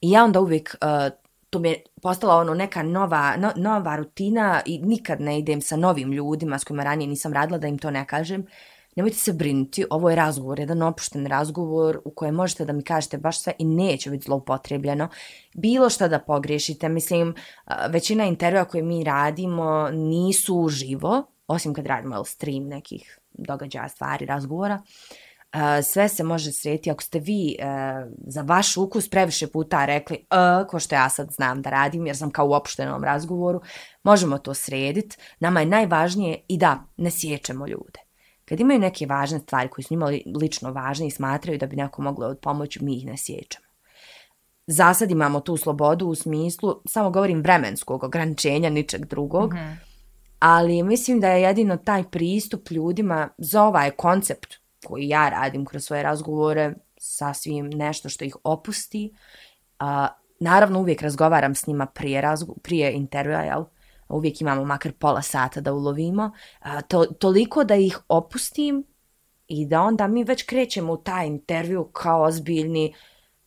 [0.00, 1.16] I ja onda uvijek, uh,
[1.50, 5.76] to mi je postala ono neka nova, no, nova rutina i nikad ne idem sa
[5.76, 8.46] novim ljudima s kojima ranije nisam radila da im to ne kažem.
[8.96, 13.18] Nemojte se brinuti, ovo je razgovor, jedan opušten razgovor u kojem možete da mi kažete
[13.18, 15.08] baš sve i neće biti zloupotrebljeno.
[15.54, 17.34] Bilo šta da pogriješite, mislim,
[17.88, 24.82] većina intervjua koje mi radimo nisu uživo, osim kad radimo stream nekih događaja, stvari, razgovora.
[25.82, 27.64] Sve se može sreti ako ste vi e,
[28.26, 32.16] za vaš ukus previše puta rekli e, ko što ja sad znam da radim jer
[32.16, 33.60] sam kao u opštenom razgovoru,
[34.02, 35.16] možemo to srediti.
[35.40, 38.03] Nama je najvažnije i da ne sjećemo ljude.
[38.44, 42.02] Kad imaju neke važne stvari koje su njima lično važne i smatraju da bi neko
[42.02, 43.66] moglo od pomoći, mi ih ne sjećamo.
[44.66, 49.76] Za sad imamo tu slobodu u smislu, samo govorim vremenskog ograničenja, ničeg drugog, mm -hmm.
[50.38, 54.54] ali mislim da je jedino taj pristup ljudima za ovaj koncept
[54.84, 59.14] koji ja radim kroz svoje razgovore sasvim nešto što ih opusti.
[59.78, 60.08] A,
[60.40, 63.64] naravno, uvijek razgovaram s njima prije, razgo prije intervjua, jel?
[64.08, 68.84] Uvijek imamo makar pola sata da ulovimo, a, to, toliko da ih opustim
[69.48, 72.94] i da onda mi već krećemo u taj intervju kao ozbiljni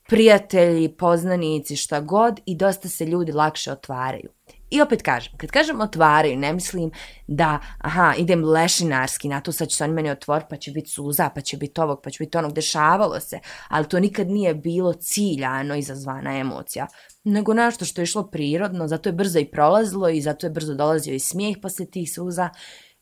[0.08, 4.30] prijatelji, poznanici, šta god i dosta se ljudi lakše otvaraju.
[4.70, 6.92] I opet kažem, kad kažem otvaraju, ne mislim
[7.28, 10.90] da, aha, idem lešinarski na to, sad će se oni meni otvor, pa će biti
[10.90, 14.56] suza, pa će biti ovog, pa će biti onog, dešavalo se, ali to nikad nije
[14.56, 16.88] bilo ciljano izazvana emocija,
[17.24, 20.74] nego nešto što je išlo prirodno, zato je brzo i prolazilo i zato je brzo
[20.74, 22.50] dolazio i smijeh posle tih suza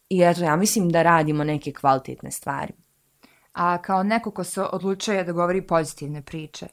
[0.09, 2.73] i eto, ja mislim da radimo neke kvalitetne stvari.
[3.53, 6.67] A kao neko ko se odlučuje da govori pozitivne priče,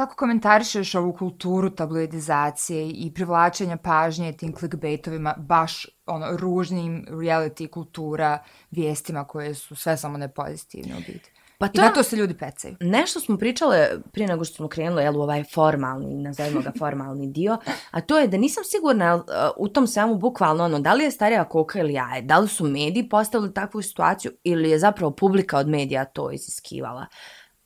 [0.00, 8.38] Kako komentarišeš ovu kulturu tabloidizacije i privlačenja pažnje tim clickbaitovima, baš ono, ružnim reality kultura
[8.70, 11.30] vijestima koje su sve samo nepozitivne u biti?
[11.58, 12.76] Pa to, I na to se ljudi pecaju.
[12.80, 17.26] Nešto smo pričale prije nego što smo krenuli jel, u ovaj formalni, nazovimo ga formalni
[17.26, 17.58] dio,
[17.90, 19.22] a to je da nisam sigurna uh,
[19.56, 22.64] u tom svemu bukvalno ono, da li je starija koka ili jaje, da li su
[22.64, 27.06] mediji postavili takvu situaciju ili je zapravo publika od medija to iziskivala.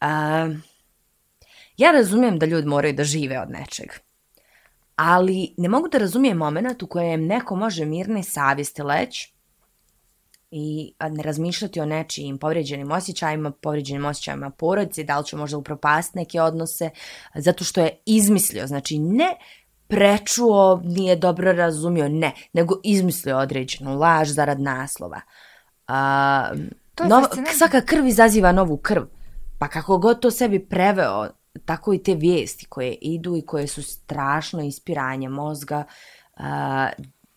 [0.01, 0.73] Uh,
[1.76, 3.88] Ja razumijem da ljudi moraju da žive od nečeg.
[4.96, 9.34] Ali ne mogu da razumijem moment u kojem neko može mirne savjesti leći
[10.50, 16.18] i ne razmišljati o nečijim povređenim osjećajima, povređenim osjećajima porodice, da li će možda upropasti
[16.18, 16.90] neke odnose,
[17.34, 19.37] zato što je izmislio, znači ne
[19.88, 25.20] prečuo, nije dobro razumio, ne, nego izmislio određenu laž zarad naslova.
[25.88, 26.50] A,
[27.08, 29.02] nova, svaka krv izaziva novu krv,
[29.58, 31.28] pa kako god to sebi preveo,
[31.64, 35.85] tako i te vijesti koje idu i koje su strašno ispiranje mozga
[36.37, 36.88] a,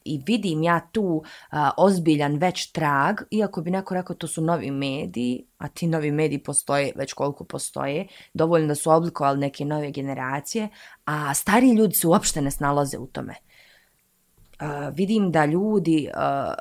[0.06, 4.72] i vidim ja tu a, ozbiljan već trag, iako bi neko rekao to su novi
[4.72, 9.92] mediji, a ti novi mediji postoje već koliko postoje, dovoljno da su oblikovali neke nove
[9.92, 10.70] generacije,
[11.06, 13.36] a stari ljudi se uopšte ne snalaze u tome.
[14.62, 16.54] Uh, vidim da ljudi uh,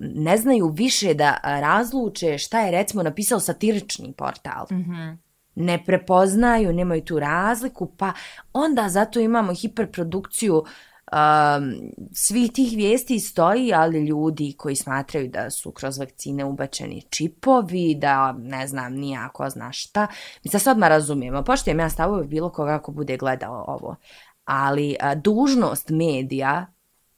[0.00, 4.66] ne znaju više da razluče šta je recimo napisao satirični portal.
[4.70, 5.23] Mm -hmm
[5.54, 8.12] ne prepoznaju, nemaju tu razliku, pa
[8.52, 10.64] onda zato imamo hiperprodukciju
[11.12, 17.94] um, svih tih vijesti stoji, ali ljudi koji smatraju da su kroz vakcine ubačeni čipovi,
[17.94, 20.06] da ne znam, nijako zna šta.
[20.44, 23.96] Mi se sad odmah razumijemo, poštujem ja stavove bilo koga ko bude gledao ovo.
[24.44, 26.73] Ali a, dužnost medija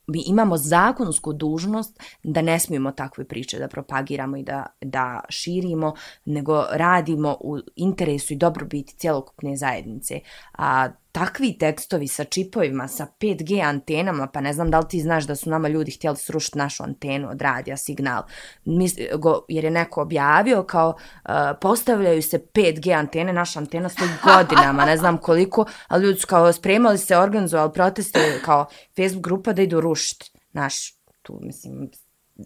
[0.07, 5.95] mi imamo zakonsku dužnost da ne smijemo takve priče da propagiramo i da, da širimo,
[6.25, 10.21] nego radimo u interesu i dobrobiti cjelokupne zajednice.
[10.53, 15.25] A takvi tekstovi sa čipovima, sa 5G antenama, pa ne znam da li ti znaš
[15.25, 18.23] da su nama ljudi htjeli srušiti našu antenu od radija, signal,
[18.65, 24.11] Mis, go, jer je neko objavio kao uh, postavljaju se 5G antene, naša antena stoji
[24.25, 29.53] godinama, ne znam koliko, ali ljudi su kao spremali se, organizovali proteste kao Facebook grupa
[29.53, 30.75] da idu rušiti naš,
[31.23, 31.91] tu mislim,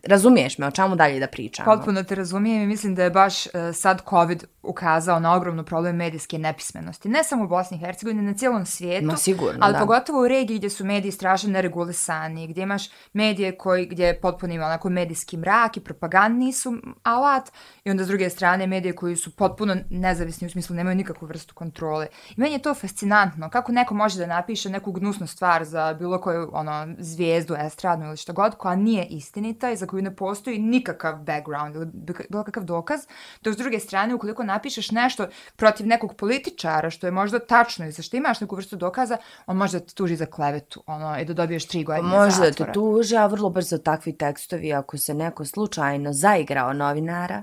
[0.07, 1.75] Razumiješ me, o čemu dalje da pričamo?
[1.75, 5.97] Potpuno te razumijem i mislim da je baš uh, sad COVID ukazao na ogromnu problem
[5.97, 7.09] medijske nepismenosti.
[7.09, 9.07] Ne samo u Bosni i Hercegovini, na cijelom svijetu.
[9.07, 9.79] No, sigurno, ali da.
[9.79, 14.67] pogotovo u regiji gdje su mediji strašno neregulisani, gdje imaš medije koji, gdje potpuno ima
[14.67, 17.51] onako medijski mrak i propagandni su alat
[17.85, 21.55] i onda s druge strane medije koji su potpuno nezavisni u smislu nemaju nikakvu vrstu
[21.55, 22.07] kontrole.
[22.31, 23.51] I meni je to fascinantno.
[23.51, 28.17] Kako neko može da napiše neku gnusnu stvar za bilo koju ono, zvijezdu, estradnu ili
[28.17, 31.87] što god, koja nije istinita i za koju ne postoji nikakav background ili
[32.31, 33.01] bilo kakav dokaz,
[33.43, 37.93] dok s druge strane, ukoliko napišeš nešto protiv nekog političara, što je možda tačno i
[37.93, 41.25] za što imaš neku vrstu dokaza, on može da te tuži za klevetu ono, i
[41.25, 42.47] da dobiješ tri godine može zatvora.
[42.47, 47.43] Može da te tuži, a vrlo brzo takvi tekstovi, ako se neko slučajno zaigrao novinara,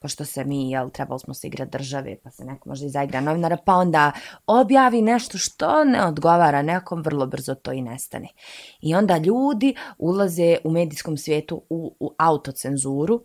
[0.00, 3.20] pošto se mi, jel, trebali smo se igrati države, pa se neko možda i zaigra
[3.20, 4.12] novinara, pa onda
[4.46, 8.28] objavi nešto što ne odgovara nekom, vrlo brzo to i nestane.
[8.80, 13.22] I onda ljudi ulaze u medijskom svijetu u, u autocenzuru,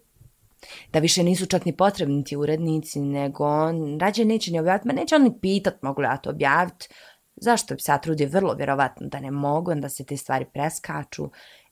[0.93, 4.93] da više nisu čak ni potrebni ti urednici, nego on rađe neće ni objaviti, ma
[4.93, 6.87] neće on ni pitat mogu li ja to objaviti,
[7.35, 7.75] zašto?
[7.75, 11.29] Bi se trudio, vrlo vjerovatno da ne mogu, onda se te stvari preskaču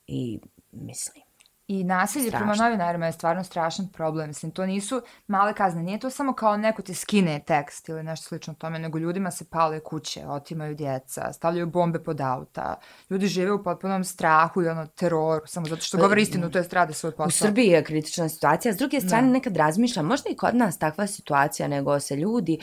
[0.08, 0.40] i
[0.72, 1.29] mislim
[1.72, 2.48] I nasilje Strašno.
[2.48, 4.28] prema novinarima je stvarno strašan problem.
[4.28, 5.84] Mislim, to nisu male kazne.
[5.84, 9.46] Nije to samo kao neko ti skine tekst ili nešto slično tome, nego ljudima se
[9.46, 12.76] pale kuće, otimaju djeca, stavljaju bombe pod auta.
[13.10, 16.64] Ljudi žive u potpunom strahu i ono, teroru, samo zato što govore istinu, to je
[16.64, 17.28] strade svoj posao.
[17.28, 18.74] U Srbiji je kritična situacija.
[18.74, 19.34] S druge strane, Da.
[19.34, 22.60] nekad razmišljam, možda i kod nas takva situacija, nego se ljudi,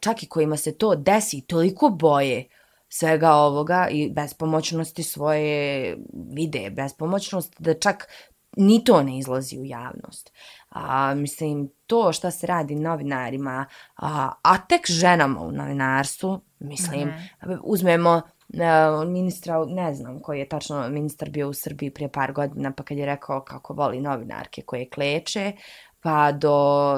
[0.00, 2.44] čak i kojima se to desi, toliko boje
[2.92, 8.08] svega ovoga i bespomoćnosti svoje vide, bespomoćnost da čak
[8.56, 10.32] ni to ne izlazi u javnost.
[10.70, 17.12] A, mislim, to šta se radi novinarima, a, a tek ženama u novinarstvu, mislim, mm
[17.42, 17.58] -hmm.
[17.62, 18.22] uzmemo
[18.54, 22.82] e, ministra, ne znam koji je tačno ministar bio u Srbiji prije par godina, pa
[22.82, 25.52] kad je rekao kako voli novinarke koje kleče,
[26.00, 26.96] pa do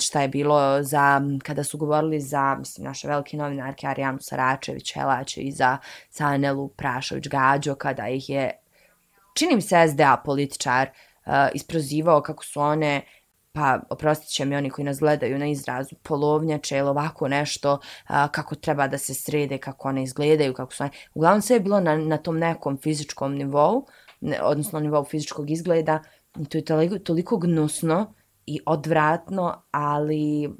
[0.00, 5.36] šta je bilo za, kada su govorili za, mislim, naše velike novinarke Arijanu Saračević, Helać
[5.36, 5.78] i za
[6.10, 8.50] Sanelu Prašović Gađo, kada ih je,
[9.34, 10.88] čini mi se SDA političar,
[11.26, 13.02] uh, isprozivao kako su one
[13.52, 18.28] pa oprostit će mi oni koji nas gledaju na izrazu polovnjače ili ovako nešto, a,
[18.28, 20.92] kako treba da se srede, kako one izgledaju, kako su one...
[21.14, 23.86] Uglavnom sve je bilo na, na tom nekom fizičkom nivou,
[24.20, 26.02] ne, odnosno nivou fizičkog izgleda,
[26.40, 28.14] i to je toliko, toliko gnusno
[28.46, 30.50] i odvratno, ali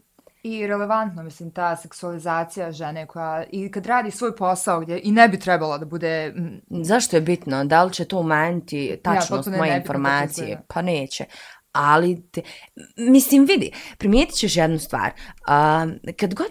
[0.42, 5.28] I relevantno, mislim, ta seksualizacija žene koja i kad radi svoj posao gdje i ne
[5.28, 6.34] bi trebalo da bude...
[6.70, 7.64] zašto je bitno?
[7.64, 10.62] Da li će to umanjiti tačnost je moje informacije?
[10.68, 11.24] Pa neće.
[11.72, 12.42] Ali, te,
[12.96, 15.10] mislim, vidi, primijetit ćeš jednu stvar.
[15.46, 16.50] A, kad god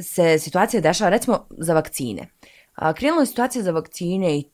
[0.00, 2.28] se situacija dešava, recimo za vakcine,
[2.74, 4.53] a, krenula je situacija za vakcine i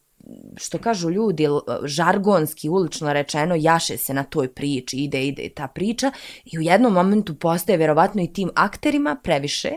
[0.56, 1.46] što kažu ljudi,
[1.84, 6.12] žargonski, ulično rečeno, jaše se na toj priči, ide, ide ta priča
[6.44, 9.70] i u jednom momentu postaje vjerovatno i tim akterima previše,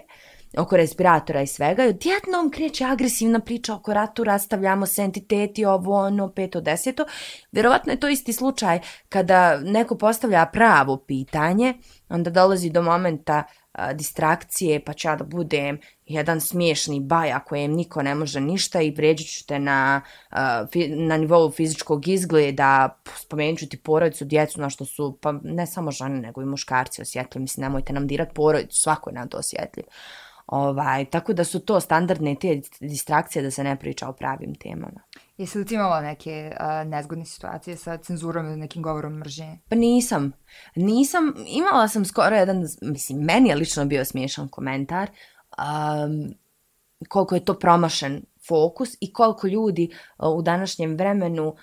[0.58, 5.96] oko respiratora i svega i odjednom kreće agresivna priča oko ratu, rastavljamo se entiteti, ovo,
[5.96, 7.06] ono, peto, deseto.
[7.52, 11.74] Vjerovatno je to isti slučaj kada neko postavlja pravo pitanje,
[12.10, 17.72] onda dolazi do momenta a, distrakcije, pa ću ja da budem jedan smiješni baja kojem
[17.72, 20.02] niko ne može ništa i vređat ću te na,
[20.96, 25.92] na nivou fizičkog izgleda, spomenut ću ti porodicu, djecu, na što su, pa ne samo
[25.92, 27.42] žene, nego i muškarci osjetljivi.
[27.42, 29.86] Mislim, nemojte nam dirat porodicu, svako je na to osjetljiv.
[30.48, 35.02] Ovaj, tako da su to standardne te distrakcije da se ne priča o pravim temama.
[35.38, 39.60] Jesi li ti imala neke uh, nezgodne situacije sa cenzurom ili nekim govorom mržnje?
[39.70, 40.32] Pa nisam.
[40.76, 45.10] Nisam, imala sam skoro jedan, mislim, meni je lično bio smiješan komentar,
[45.58, 46.34] um,
[47.10, 51.56] koliko je to promašen fokus i koliko ljudi uh, u današnjem vremenu uh,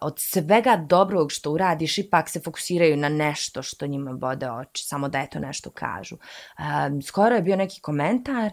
[0.00, 5.08] od svega dobrog što uradiš ipak se fokusiraju na nešto što njima bode oči, samo
[5.08, 6.16] da eto nešto kažu.
[6.16, 8.50] Um, skoro je bio neki komentar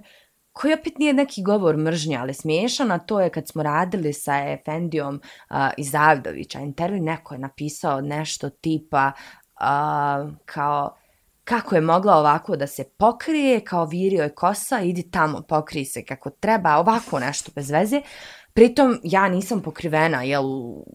[0.51, 4.33] koji opet nije neki govor mržnje, ali smiješan, a to je kad smo radili sa
[4.37, 9.11] Efendijom uh, iz Avdovića, intervju, neko je napisao nešto tipa
[9.61, 10.95] uh, kao
[11.43, 16.05] kako je mogla ovako da se pokrije, kao virio je kosa, idi tamo, pokrij se
[16.05, 18.01] kako treba, ovako nešto bez veze.
[18.53, 20.85] Pritom, ja nisam pokrivena, jel, u-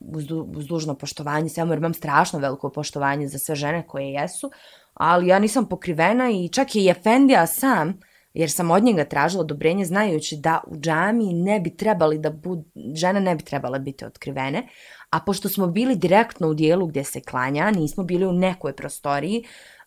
[0.00, 0.24] uz,
[0.56, 4.50] uz dužno poštovanje, samo jer imam strašno veliko poštovanje za sve žene koje jesu,
[4.94, 8.00] ali ja nisam pokrivena i čak je i Efendija sam,
[8.34, 12.64] jer sam od njega tražila odobrenje znajući da u džami ne bi trebali da bud,
[12.94, 14.68] žene ne bi trebale biti otkrivene,
[15.10, 19.44] a pošto smo bili direktno u dijelu gdje se klanja, nismo bili u nekoj prostoriji,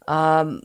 [0.08, 0.62] um,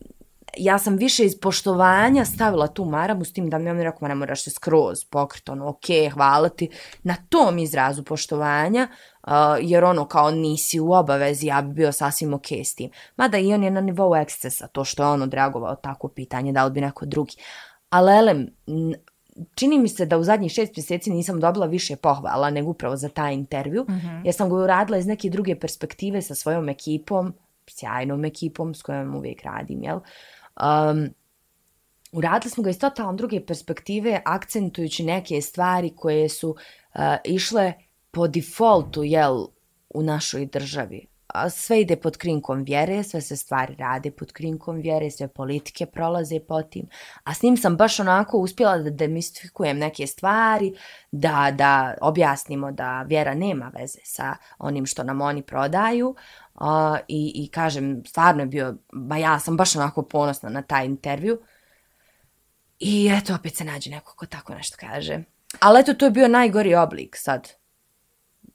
[0.56, 4.08] ja sam više iz poštovanja stavila tu maramu s tim da mi on rekao, ma
[4.08, 6.70] ne moraš se skroz pokrit, ono, ok, hvala ti,
[7.02, 8.88] na tom izrazu poštovanja,
[9.26, 12.90] uh, jer ono kao nisi u obavezi, ja bi bio sasvim ok s tim.
[13.16, 16.64] Mada i on je na nivou ekscesa, to što je on odreagovao tako pitanje, da
[16.64, 17.36] li bi neko drugi.
[17.90, 18.46] Ali, elem,
[19.54, 23.08] čini mi se da u zadnjih šest mjeseci nisam dobila više pohvala nego upravo za
[23.08, 24.20] taj intervju, mm -hmm.
[24.24, 27.34] jer sam ga uradila iz neke druge perspektive sa svojom ekipom,
[27.66, 29.98] sjajnom ekipom s kojom uvijek radim, jel?
[30.62, 31.08] Um,
[32.12, 37.72] uradili smo ga iz totalno druge perspektive, akcentujući neke stvari koje su uh, išle
[38.10, 39.46] po defaultu, jel,
[39.94, 41.06] u našoj državi.
[41.26, 45.86] A sve ide pod krinkom vjere, sve se stvari rade pod krinkom vjere, sve politike
[45.86, 46.88] prolaze po tim.
[47.24, 50.74] A s njim sam baš onako uspjela da demistifikujem neke stvari,
[51.12, 56.14] da, da objasnimo da vjera nema veze sa onim što nam oni prodaju.
[56.54, 60.86] Uh, i, I kažem, stvarno je bio, ba ja sam baš onako ponosna na taj
[60.86, 61.38] intervju.
[62.78, 65.22] I eto, opet se nađe neko ko tako nešto kaže.
[65.60, 67.52] Ali eto, to je bio najgori oblik sad,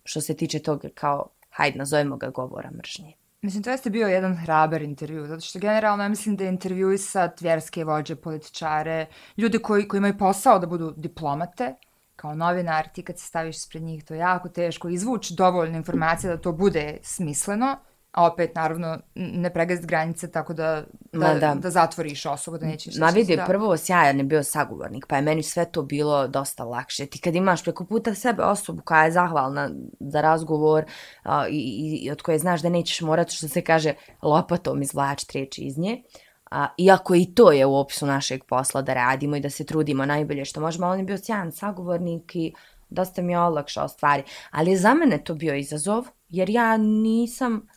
[0.04, 3.14] što se tiče toga kao, hajde, nazovemo ga govora mržnje.
[3.42, 7.42] Mislim, to jeste bio jedan hrabar intervju, zato što generalno ja mislim da je intervjuisat
[7.42, 9.06] vjerske vođe, političare,
[9.38, 11.76] ljude koji, koji imaju posao da budu diplomate,
[12.16, 16.36] kao novinar, ti kad se staviš spred njih, to je jako teško izvući dovoljno informacija
[16.36, 17.78] da to bude smisleno,
[18.12, 21.56] a opet, naravno, ne pregaziti granice tako da, da, da.
[21.56, 22.96] da zatvoriš osobu, da nećeš...
[22.98, 23.46] Ma vidi, da...
[23.46, 27.06] prvo sjajan je bio sagovornik, pa je meni sve to bilo dosta lakše.
[27.06, 30.86] Ti kad imaš preko puta sebe osobu koja je zahvalna za razgovor
[31.24, 35.62] a, i, i od koje znaš da nećeš morati, što se kaže, lopatom izvlačiti riječi
[35.62, 36.04] iz nje,
[36.52, 40.06] a, iako i to je u opisu našeg posla da radimo i da se trudimo
[40.06, 42.54] najbolje što možemo, on je bio sjajan sagovornik i
[42.90, 44.24] dosta mi je olakšao stvari.
[44.52, 47.68] Ali za mene to bio izazov, jer ja nisam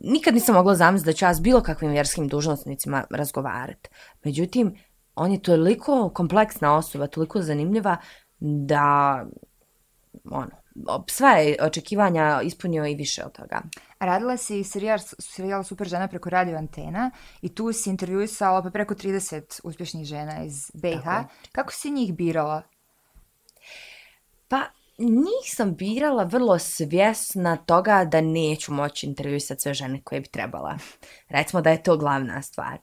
[0.00, 3.88] nikad nisam mogla zamisliti da ću ja s bilo kakvim vjerskim dužnostnicima razgovarati.
[4.24, 4.74] Međutim,
[5.14, 7.96] on je toliko kompleksna osoba, toliko zanimljiva
[8.40, 9.24] da
[10.30, 10.50] ono,
[11.08, 13.62] sva je očekivanja ispunio i više od toga.
[13.98, 17.10] Radila si serijal, serijal Super žena preko radio antena
[17.42, 21.04] i tu si intervjuisala pa preko 30 uspješnih žena iz BiH.
[21.52, 22.62] Kako si njih birala?
[24.48, 24.62] Pa,
[24.98, 30.78] njih sam birala vrlo svjesna toga da neću moći intervjuisati sve žene koje bi trebala.
[31.28, 32.78] Recimo da je to glavna stvar.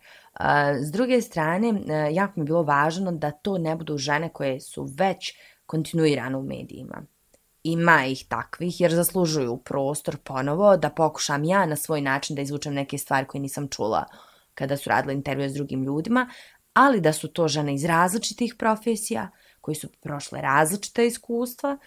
[0.82, 4.60] S druge strane, e, jako mi je bilo važno da to ne budu žene koje
[4.60, 5.34] su već
[5.66, 7.04] kontinuirano u medijima.
[7.64, 12.74] Ima ih takvih jer zaslužuju prostor ponovo da pokušam ja na svoj način da izvučem
[12.74, 14.06] neke stvari koje nisam čula
[14.54, 16.30] kada su radile intervjue s drugim ljudima,
[16.74, 19.30] ali da su to žene iz različitih profesija,
[19.62, 21.78] koji su prošle različita iskustva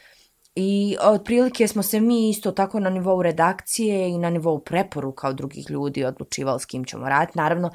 [0.55, 5.37] i otprilike smo se mi isto tako na nivou redakcije i na nivou preporuka od
[5.37, 7.39] drugih ljudi odlučivali s kim ćemo raditi.
[7.39, 7.71] Naravno,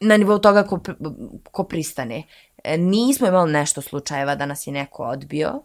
[0.00, 0.80] na nivou toga ko,
[1.50, 2.22] ko pristane.
[2.64, 5.62] E, nismo imali nešto slučajeva da nas je neko odbio.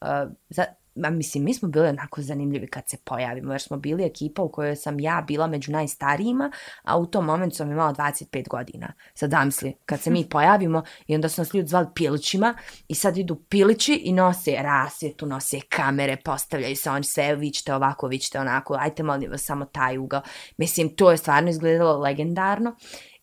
[0.00, 0.08] Uh,
[0.48, 0.64] za,
[0.98, 4.48] Ma, mislim, mi smo bili onako zanimljivi kad se pojavimo, jer smo bili ekipa u
[4.48, 6.50] kojoj sam ja bila među najstarijima,
[6.82, 8.92] a u tom momentu sam imala 25 godina.
[9.14, 12.54] Sad zamisli, kad se mi pojavimo i onda su nas ljudi zvali pilićima
[12.88, 17.74] i sad idu pilići i nose rasvjetu, nose kamere, postavljaju se oni sve, vi ćete
[17.74, 20.22] ovako, vi ćete onako, ajte molim vas samo taj ugao.
[20.56, 22.76] Mislim, to je stvarno izgledalo legendarno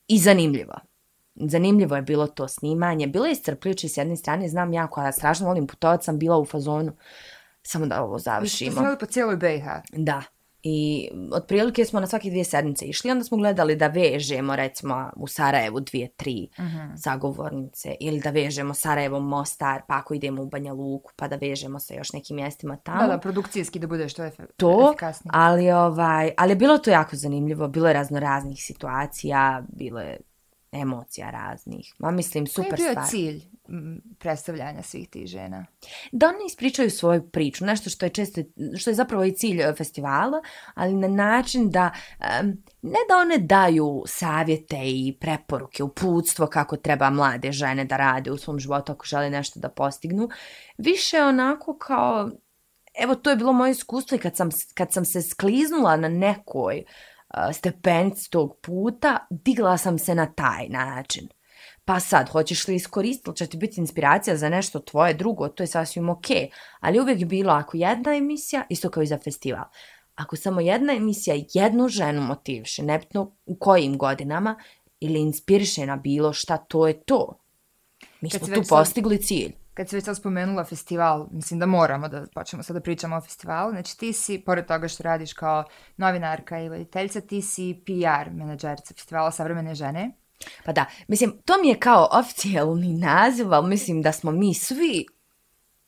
[0.07, 0.73] i zanimljivo.
[1.35, 3.07] Zanimljivo je bilo to snimanje.
[3.07, 6.45] Bilo je iscrpljujuće s jedne strane, znam ja koja strašno volim putovat, sam bila u
[6.45, 6.91] fazonu
[7.65, 8.81] samo da ovo završimo.
[8.81, 9.65] Vi ste po cijeloj BiH?
[9.91, 10.23] Da.
[10.67, 15.27] I otprilike smo na svake dvije sedmice išli, onda smo gledali da vežemo recimo u
[15.27, 16.77] Sarajevu dvije, tri uh mhm.
[16.77, 16.91] -huh.
[16.95, 21.79] zagovornice ili da vežemo Sarajevo, Mostar, pa ako idemo u Banja Luku, pa da vežemo
[21.79, 23.01] sa još nekim mjestima tamo.
[23.01, 25.31] Da, da, produkcijski da bude što je to, efikasnije.
[25.33, 30.19] Ali, ovaj, ali bilo to jako zanimljivo, bilo je razno raznih situacija, bilo je
[30.81, 31.93] emocija raznih.
[31.99, 32.77] Ma mislim, super stvar.
[32.77, 33.09] Koji je bio stvar.
[33.09, 33.55] cilj
[34.19, 35.65] predstavljanja svih tih žena.
[36.11, 38.41] Da one ispričaju svoju priču, nešto što je često,
[38.77, 40.41] što je zapravo i cilj e, festivala,
[40.73, 41.91] ali na način da,
[42.81, 48.37] ne da one daju savjete i preporuke, uputstvo kako treba mlade žene da rade u
[48.37, 50.29] svom životu ako žele nešto da postignu,
[50.77, 52.29] više onako kao,
[52.99, 56.77] evo to je bilo moje iskustvo i kad sam, kad sam se skliznula na nekoj
[56.77, 56.83] e,
[57.53, 61.27] stepenici tog puta, digla sam se na taj način.
[61.85, 65.67] Pa sad, hoćeš li iskoristiti, će ti biti inspiracija za nešto tvoje drugo, to je
[65.67, 66.25] sasvim ok.
[66.79, 69.63] Ali uvijek bilo ako jedna emisija, isto kao i za festival.
[70.15, 74.55] Ako samo jedna emisija jednu ženu motiviše, nebitno u kojim godinama,
[74.99, 77.39] ili inspiriše na bilo šta, to je to.
[78.21, 79.53] Mi smo tu postigli cilj.
[79.75, 83.21] Kad si već sad spomenula festival, mislim da moramo da počnemo sad da pričamo o
[83.21, 85.63] festivalu, znači ti si, pored toga što radiš kao
[85.97, 90.11] novinarka i voditeljica, ti si PR menadžerica festivala Savremene žene.
[90.65, 95.05] Pa da, mislim, to mi je kao oficijalni naziv, ali mislim da smo mi svi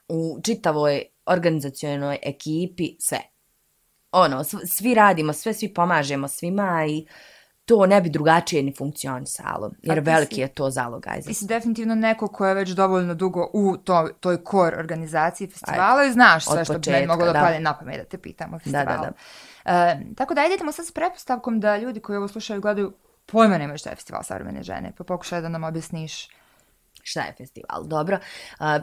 [0.07, 3.19] u čitavoj organizacijonoj ekipi sve.
[4.11, 4.43] Ono,
[4.77, 7.05] svi radimo, sve svi pomažemo svima i
[7.67, 11.21] to ne bi drugačije ni funkcionisalo, jer veliki si, je to zalogaj.
[11.21, 15.99] Ti si definitivno neko ko je već dovoljno dugo u to, toj core organizaciji festivala
[15.99, 18.55] Ajde, i znaš sve što početka, bi moglo da, pade na pamet da te pitamo
[18.55, 18.87] o festivalu.
[18.87, 19.13] Da, da,
[19.65, 19.91] da.
[19.91, 22.93] E, tako da idemo sad s prepostavkom da ljudi koji ovo slušaju gledaju
[23.25, 26.29] pojma nemaju šta je festival savremene žene, pa pokušaj da nam objasniš.
[27.03, 27.83] Šta je festival?
[27.83, 28.17] Dobro.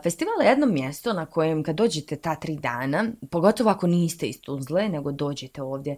[0.02, 4.40] Festival je jedno mjesto na kojem kad dođete ta tri dana, pogotovo ako niste iz
[4.40, 5.96] Tuzle, nego dođete ovdje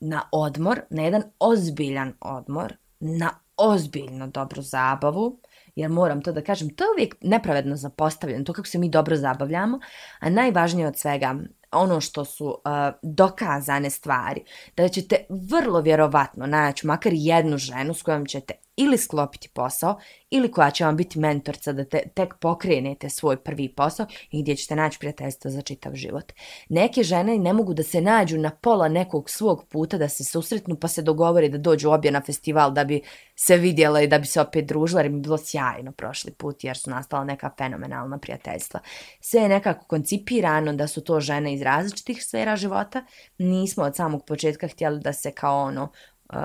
[0.00, 5.40] na odmor, na jedan ozbiljan odmor, na ozbiljno dobru zabavu,
[5.76, 9.16] jer moram to da kažem, to je uvijek nepravedno zapostavljeno, to kako se mi dobro
[9.16, 9.80] zabavljamo,
[10.20, 11.34] a najvažnije od svega,
[11.72, 12.72] ono što su uh,
[13.02, 14.44] dokazane stvari,
[14.76, 19.98] da ćete vrlo vjerovatno naći makar jednu ženu s kojom ćete ili sklopiti posao,
[20.30, 24.56] ili koja će vam biti mentorca da te, tek pokrenete svoj prvi posao i gdje
[24.56, 26.32] ćete naći prijateljstvo za čitav život.
[26.68, 30.76] Neke žene ne mogu da se nađu na pola nekog svog puta da se susretnu
[30.76, 33.02] pa se dogovore da dođu obje na festival da bi
[33.36, 36.64] se vidjela i da bi se opet družila jer mi je bilo sjajno prošli put
[36.64, 38.80] jer su nastala neka fenomenalna prijateljstva.
[39.20, 43.04] Sve je nekako koncipirano da su to žene iz različitih sfera života.
[43.38, 45.92] Nismo od samog početka htjeli da se kao ono
[46.32, 46.38] uh,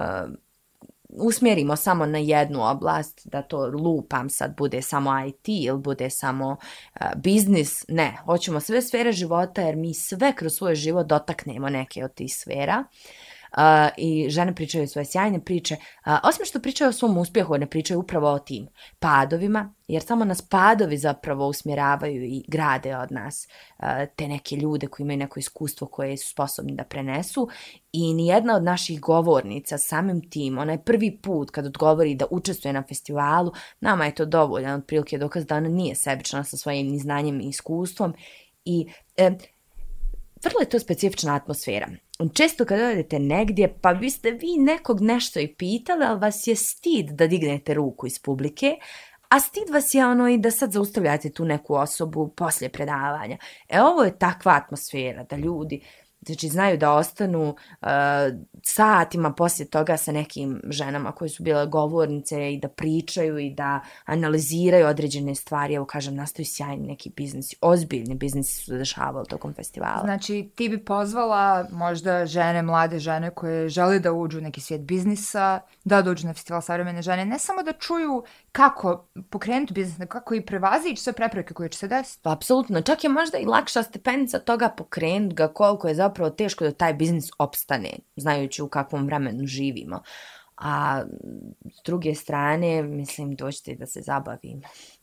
[1.17, 6.49] usmjerimo samo na jednu oblast, da to lupam sad bude samo IT ili bude samo
[6.49, 12.05] uh, biznis, ne, hoćemo sve sfere života jer mi sve kroz svoj život dotaknemo neke
[12.05, 12.83] od tih sfera.
[12.89, 13.22] Uh,
[13.57, 15.75] uh, i žene pričaju svoje sjajne priče.
[15.75, 18.67] Uh, osim što pričaju o svom uspjehu, ne pričaju upravo o tim
[18.99, 23.47] padovima, jer samo nas padovi zapravo usmjeravaju i grade od nas
[23.79, 23.85] uh,
[24.15, 27.49] te neke ljude koji imaju neko iskustvo koje su sposobni da prenesu
[27.91, 32.73] i nijedna od naših govornica samim tim, ona je prvi put kad odgovori da učestvuje
[32.73, 37.41] na festivalu, nama je to dovoljan otprilike dokaz da ona nije sebična sa svojim znanjem
[37.41, 38.13] i iskustvom
[38.65, 38.87] i
[39.17, 39.31] e,
[40.43, 41.87] vrlo je to specifična atmosfera.
[42.33, 47.09] Često kad odete negdje, pa biste vi nekog nešto i pitali, ali vas je stid
[47.09, 48.75] da dignete ruku iz publike,
[49.29, 53.37] a stid vas je ono i da sad zaustavljate tu neku osobu poslije predavanja.
[53.69, 55.81] E ovo je takva atmosfera da ljudi
[56.25, 57.87] znači znaju da ostanu uh,
[58.63, 63.79] satima poslije toga sa nekim ženama koje su bile govornice i da pričaju i da
[64.05, 65.73] analiziraju određene stvari.
[65.73, 70.01] Evo kažem, nastaju sjajni neki biznis, ozbiljni biznisi su dešavali tokom festivala.
[70.03, 74.81] Znači ti bi pozvala možda žene, mlade žene koje žele da uđu u neki svijet
[74.81, 80.35] biznisa, da dođu na festival savremene žene, ne samo da čuju kako pokrenuti biznis, kako
[80.35, 82.19] i prevazići sve prepreke koje će se desiti.
[82.23, 86.63] Pa, apsolutno, čak je možda i lakša stepenica toga pokrenuti ga koliko je zapravo teško
[86.63, 90.01] da taj biznis opstane, znajući u kakvom vremenu živimo.
[90.57, 91.03] A
[91.71, 94.61] s druge strane, mislim, doćete da se zabavim.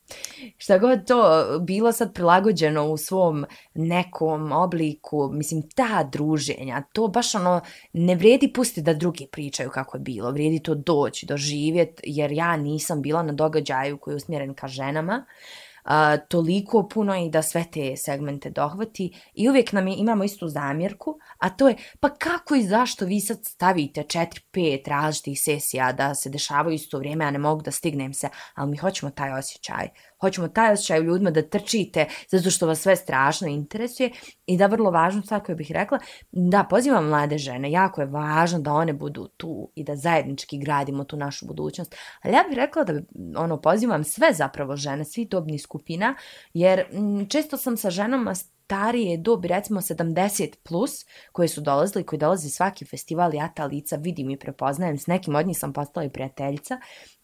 [0.62, 3.44] Šta god to bilo sad prilagođeno u svom
[3.74, 7.60] nekom obliku, mislim, ta druženja, to baš ono,
[7.92, 12.56] ne vredi pustiti da drugi pričaju kako je bilo, vredi to doći, doživjeti, jer ja
[12.56, 17.42] nisam bila na događaju koji je usmjeren ka ženama, uh, a, toliko puno i da
[17.42, 19.20] sve te segmente dohvati.
[19.34, 23.20] I uvijek nam je, imamo istu zamjerku, a to je pa kako i zašto vi
[23.20, 28.14] sad stavite 4-5 različitih sesija da se dešavaju isto vrijeme, a ne mogu da stignem
[28.14, 29.88] se, ali mi hoćemo taj osjećaj?
[30.20, 34.10] Hoćemo taj osjećaj u ljudima da trčite zato što vas sve strašno interesuje
[34.46, 35.98] i da vrlo važno stvar koju bih rekla,
[36.32, 41.04] da pozivam mlade žene, jako je važno da one budu tu i da zajednički gradimo
[41.04, 43.00] tu našu budućnost, ali ja bih rekla da
[43.36, 46.14] ono pozivam sve zapravo žene, svi dobni skupina,
[46.54, 50.90] jer m, često sam sa ženama starije dobi, recimo 70 plus,
[51.32, 55.34] koje su dolazili, koji dolazi svaki festival, ja ta lica vidim i prepoznajem, s nekim
[55.34, 56.78] od njih sam postala i prijateljica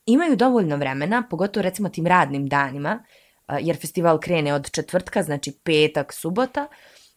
[0.07, 3.05] imaju dovoljno vremena, pogotovo recimo tim radnim danima,
[3.61, 6.67] jer festival krene od četvrtka, znači petak, subota,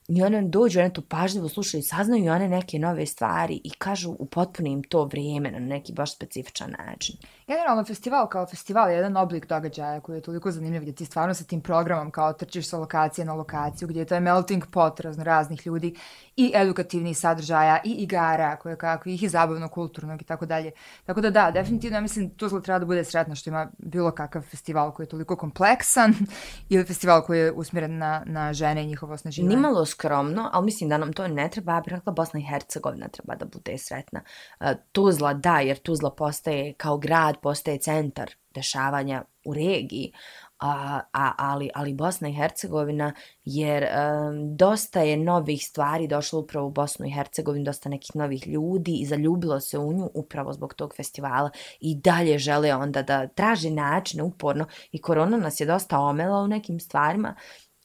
[0.07, 4.25] i one dođu, one to pažljivo slušaju, saznaju one neke nove stvari i kažu u
[4.25, 7.15] potpunim to vrijeme na neki baš specifičan način.
[7.49, 11.33] Generalno, festival kao festival je jedan oblik događaja koji je toliko zanimljiv gdje ti stvarno
[11.33, 14.99] sa tim programom kao trčiš sa lokacije na lokaciju, gdje je to je melting pot
[14.99, 15.95] razno raznih ljudi
[16.35, 20.71] i edukativnih sadržaja i igara koje kakvih i zabavno, kulturnog i tako dalje.
[21.05, 24.41] Tako da da, definitivno ja mislim Tuzla treba da bude sretna što ima bilo kakav
[24.41, 26.13] festival koji je toliko kompleksan
[26.69, 29.55] ili festival koji je usmjeren na, na žene i njihovo osnaživanje.
[29.55, 33.07] Nimalo skromno, ali mislim da nam to ne treba, ja bih rekla Bosna i Hercegovina
[33.07, 34.21] treba da bude sretna.
[34.59, 40.11] E, Tuzla da, jer Tuzla postaje kao grad, postaje centar dešavanja u regiji,
[40.59, 43.13] a, a, ali, ali Bosna i Hercegovina,
[43.45, 48.47] jer um, dosta je novih stvari došlo upravo u Bosnu i Hercegovinu, dosta nekih novih
[48.47, 53.27] ljudi i zaljubilo se u nju upravo zbog tog festivala i dalje žele onda da
[53.27, 57.35] traže načine uporno i korona nas je dosta omela u nekim stvarima,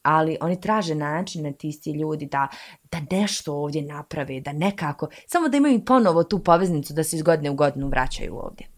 [0.03, 2.49] ali oni traže načine ti isti ljudi da,
[2.93, 7.23] da nešto ovdje naprave, da nekako, samo da imaju ponovo tu poveznicu da se iz
[7.23, 8.74] godine u godinu vraćaju ovdje.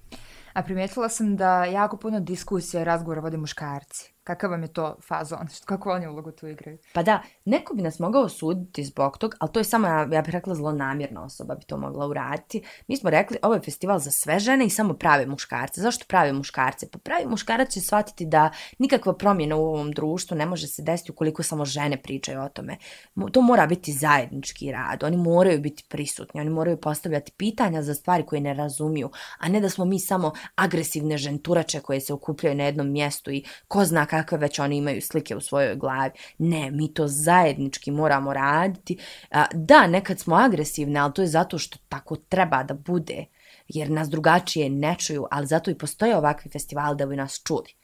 [0.56, 4.15] A primijetila sam da jako puno diskusija i razgovora vode muškarci.
[4.26, 5.48] Kakav vam je to fazon?
[5.70, 6.78] Kako oni ulogu tu igraju?
[6.92, 10.22] Pa da, neko bi nas mogao suditi zbog tog, ali to je samo, ja, ja
[10.22, 12.62] bih rekla, zlonamjerna osoba bi to mogla uraditi.
[12.88, 15.80] Mi smo rekli, ovo je festival za sve žene i samo prave muškarce.
[15.80, 16.88] Zašto prave muškarce?
[16.90, 21.12] Pa pravi muškarac će shvatiti da nikakva promjena u ovom društvu ne može se desiti
[21.12, 22.76] ukoliko samo žene pričaju o tome.
[23.32, 25.04] To mora biti zajednički rad.
[25.04, 29.60] Oni moraju biti prisutni, oni moraju postavljati pitanja za stvari koje ne razumiju, a ne
[29.60, 34.06] da smo mi samo agresivne ženturače koje se okupljaju na jednom mjestu i ko zna
[34.22, 36.10] kakve već oni imaju slike u svojoj glavi.
[36.38, 38.98] Ne, mi to zajednički moramo raditi.
[39.52, 43.24] Da, nekad smo agresivne, ali to je zato što tako treba da bude,
[43.68, 47.74] jer nas drugačije ne čuju, ali zato i postoje ovakvi festivali da bi nas čuli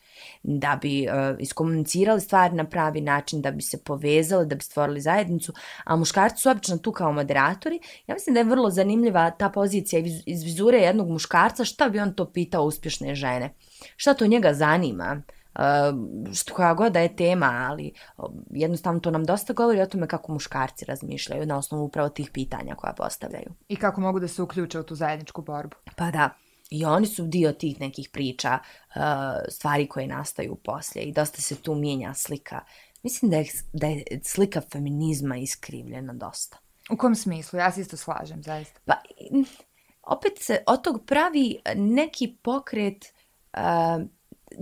[0.43, 5.01] da bi uh, iskomunicirali stvari na pravi način, da bi se povezali, da bi stvorili
[5.01, 5.53] zajednicu,
[5.85, 7.81] a muškarci su obično tu kao moderatori.
[8.07, 12.15] Ja mislim da je vrlo zanimljiva ta pozicija iz vizure jednog muškarca, šta bi on
[12.15, 13.55] to pitao uspješne žene?
[13.97, 15.23] Šta to njega zanima?
[15.29, 15.42] Uh,
[16.35, 17.93] što koja god da je tema, ali
[18.51, 22.75] jednostavno to nam dosta govori o tome kako muškarci razmišljaju na osnovu upravo tih pitanja
[22.75, 23.53] koja postavljaju.
[23.69, 25.77] I kako mogu da se uključe u tu zajedničku borbu.
[25.97, 26.31] Pa da.
[26.71, 29.03] I oni su dio tih nekih priča, uh,
[29.49, 32.61] stvari koje nastaju poslije i dosta se tu mijenja slika.
[33.03, 36.59] Mislim da je, da je slika feminizma iskrivljena dosta.
[36.91, 37.59] U kom smislu?
[37.59, 38.81] Ja se isto slažem, zaista.
[38.85, 38.95] Pa,
[40.03, 43.05] opet se od tog pravi neki pokret,
[43.57, 44.03] uh,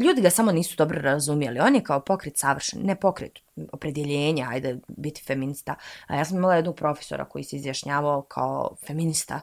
[0.05, 1.61] ljudi ga samo nisu dobro razumijeli.
[1.61, 3.39] On je kao pokret savršen, ne pokret
[3.73, 5.75] opredjeljenja, ajde biti feminista.
[6.07, 9.41] A ja sam imala jednog profesora koji se izjašnjavao kao feminista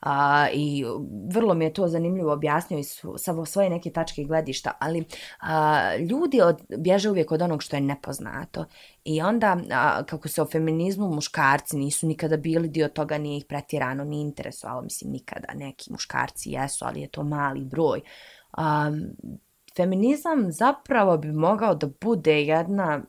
[0.00, 0.84] a, i
[1.32, 5.04] vrlo mi je to zanimljivo objasnio iz sa svoje neke tačke gledišta, ali
[5.40, 8.64] a, ljudi od, bježe uvijek od onog što je nepoznato
[9.04, 13.44] i onda a, kako se o feminizmu muškarci nisu nikada bili dio toga, nije ih
[13.44, 18.00] pretjerano ni interesovalo, mislim nikada neki muškarci jesu, ali je to mali broj.
[18.52, 18.90] A,
[19.80, 23.02] feminizam zapravo bi mogao da bude jedna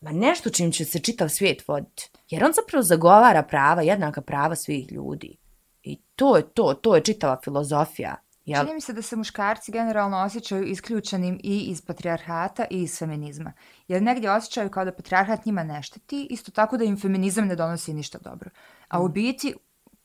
[0.00, 2.10] ma nešto čim će se čitav svijet voditi.
[2.30, 5.36] Jer on zapravo zagovara prava, jednaka prava svih ljudi.
[5.82, 8.16] I to je to, to je čitava filozofija.
[8.44, 8.60] Jel?
[8.60, 13.52] Čini mi se da se muškarci generalno osjećaju isključenim i iz patrijarhata i iz feminizma.
[13.88, 17.56] Jer negdje osjećaju kao da patrijarhat njima ne šteti, isto tako da im feminizam ne
[17.56, 18.50] donosi ništa dobro.
[18.88, 19.12] A u mm.
[19.12, 19.54] biti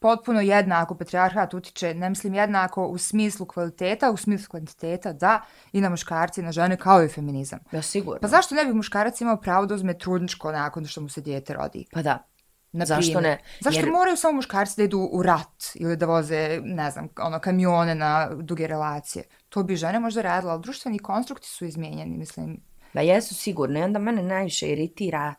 [0.01, 5.41] potpuno jednako patrijarhat utiče, ne mislim jednako u smislu kvaliteta, u smislu kvantiteta, da,
[5.73, 7.59] i na muškarci i na žene, kao i feminizam.
[7.71, 8.19] Ja, sigurno.
[8.21, 11.53] Pa zašto ne bi muškarac imao pravo da uzme trudničko nakon što mu se dijete
[11.53, 11.85] rodi?
[11.91, 12.27] Pa da.
[12.71, 13.37] Na zašto ne?
[13.59, 13.91] Zašto Jer...
[13.91, 18.29] moraju samo muškarci da idu u rat ili da voze, ne znam, ono, kamione na
[18.35, 19.25] duge relacije?
[19.49, 22.63] To bi žene možda radila, ali društveni konstrukti su izmijenjeni, mislim.
[22.93, 23.79] Da jesu sigurno.
[23.79, 25.33] I onda mene najviše iritira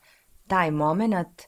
[0.47, 1.43] taj moment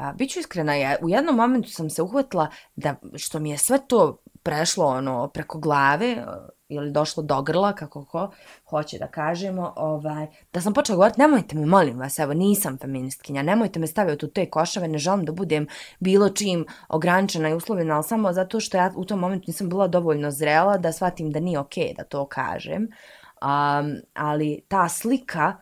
[0.00, 3.78] A, biću iskrena, ja u jednom momentu sam se uhvatila da što mi je sve
[3.88, 6.24] to prešlo ono preko glave e,
[6.68, 8.30] ili došlo do grla, kako ko
[8.70, 13.42] hoće da kažemo, ovaj, da sam počela govoriti, nemojte me, molim vas, evo, nisam feministkinja,
[13.42, 15.66] nemojte me staviti u te košave, ne želim da budem
[15.98, 19.88] bilo čim ograničena i uslovljena, ali samo zato što ja u tom momentu nisam bila
[19.88, 22.82] dovoljno zrela da shvatim da nije okej okay da to kažem.
[22.82, 25.56] Um, ali ta slika,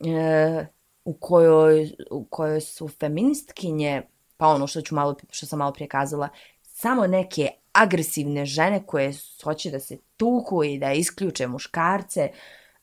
[0.00, 0.77] e,
[1.08, 4.02] u kojoj, u kojoj su feministkinje,
[4.36, 6.28] pa ono što, ću malo, što sam malo prije kazala,
[6.62, 9.12] samo neke agresivne žene koje
[9.44, 12.28] hoće da se tuku i da isključe muškarce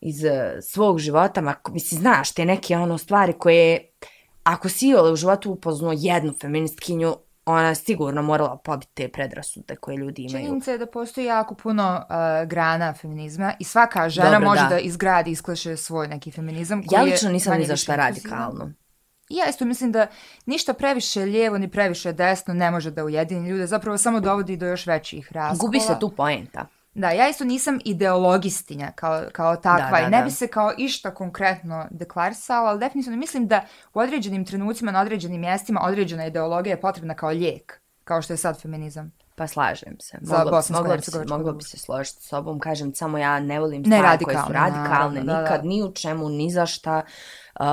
[0.01, 3.91] iz e, svog života, ma, mislim, znaš, te neke ono stvari koje,
[4.43, 7.15] ako si u životu upoznao jednu feministkinju,
[7.45, 10.45] ona je sigurno morala pobiti te predrasude koje ljudi imaju.
[10.45, 14.69] Činjenica je da postoji jako puno uh, grana feminizma i svaka žena Dobro, može da.
[14.69, 16.83] da izgradi i iskleše svoj neki feminizam.
[16.83, 18.71] Koji ja lično nisam ni za šta radikalno.
[19.29, 20.07] Ja isto mislim da
[20.45, 24.65] ništa previše lijevo ni previše desno ne može da ujedini ljude, zapravo samo dovodi do
[24.65, 25.67] još većih raskola.
[25.67, 26.65] Gubi se tu poenta.
[26.95, 30.73] Da, ja isto nisam ideologistinja kao, kao takva da, da, i ne bi se kao
[30.77, 36.73] išta konkretno deklarisala, ali definitivno mislim da u određenim trenucima na određenim mjestima određena ideologija
[36.75, 39.24] je potrebna kao lijek, kao što je sad feminizam.
[39.36, 40.17] Pa slažem se.
[40.21, 42.59] Moglo, moglo, bi, se, moglo bi se složiti s sobom.
[42.59, 45.61] Kažem, samo ja ne volim stvari koje su radikalne, naravno, nikad, da, da.
[45.61, 47.01] ni u čemu, ni za šta.
[47.59, 47.65] Uh,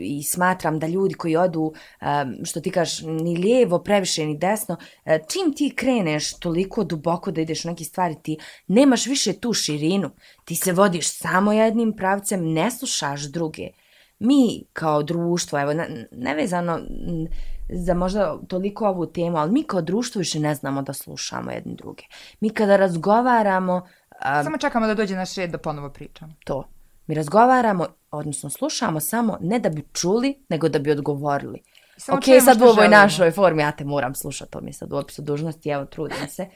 [0.00, 4.76] I smatram da ljudi koji odu, um, što ti kažeš, ni lijevo, previše, ni desno,
[4.76, 9.52] uh, čim ti kreneš toliko duboko da ideš u neke stvari, ti nemaš više tu
[9.52, 10.10] širinu.
[10.44, 13.68] Ti se vodiš samo jednim pravcem, ne slušaš druge.
[14.18, 15.72] Mi kao društvo, evo,
[16.10, 16.78] nevezano...
[17.06, 21.50] Ne za možda toliko ovu temu, ali mi kao društvo više ne znamo da slušamo
[21.50, 22.02] jedni druge.
[22.40, 23.74] Mi kada razgovaramo...
[23.74, 26.32] Um, samo čekamo da dođe naš red da ponovo pričamo.
[26.44, 26.68] To.
[27.06, 31.62] Mi razgovaramo, odnosno slušamo samo ne da bi čuli, nego da bi odgovorili.
[32.08, 32.96] Ok, sad u ovoj želimo.
[32.96, 36.28] našoj formi ja te moram slušati, to mi je sad u opisu dužnosti, evo trudim
[36.28, 36.46] se.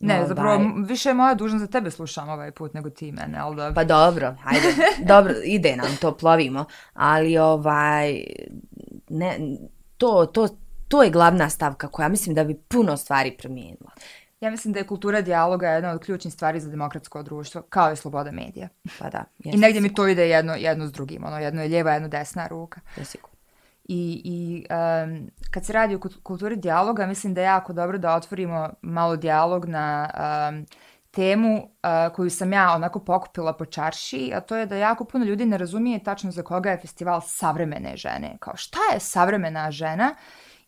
[0.00, 0.66] Ne, no, zapravo baj.
[0.88, 3.72] više je moja dužnost za tebe slušam ovaj put nego ti mene, ali da...
[3.74, 4.68] Pa dobro, hajde,
[5.14, 6.64] dobro, ide nam to, plovimo,
[6.94, 8.24] ali ovaj,
[9.08, 9.38] ne,
[9.96, 10.48] to, to,
[10.88, 13.90] to je glavna stavka koja mislim da bi puno stvari promijenila.
[14.40, 17.96] Ja mislim da je kultura dijaloga jedna od ključnih stvari za demokratsko društvo, kao i
[17.96, 18.68] sloboda medija.
[18.98, 19.24] Pa da.
[19.44, 21.24] I negdje mi to ide jedno, jedno s drugim.
[21.24, 22.80] Ono, jedno je lijeva, jedno desna ruka.
[22.96, 23.30] Jesiku.
[23.88, 28.14] I, i um, kad se radi o kulturi dijaloga, mislim da je jako dobro da
[28.14, 30.10] otvorimo malo dijalog na
[30.50, 30.66] um,
[31.16, 35.24] temu uh, koju sam ja onako pokupila po čarši, a to je da jako puno
[35.24, 38.36] ljudi ne razumije tačno za koga je festival savremene žene.
[38.40, 40.14] Kao šta je savremena žena?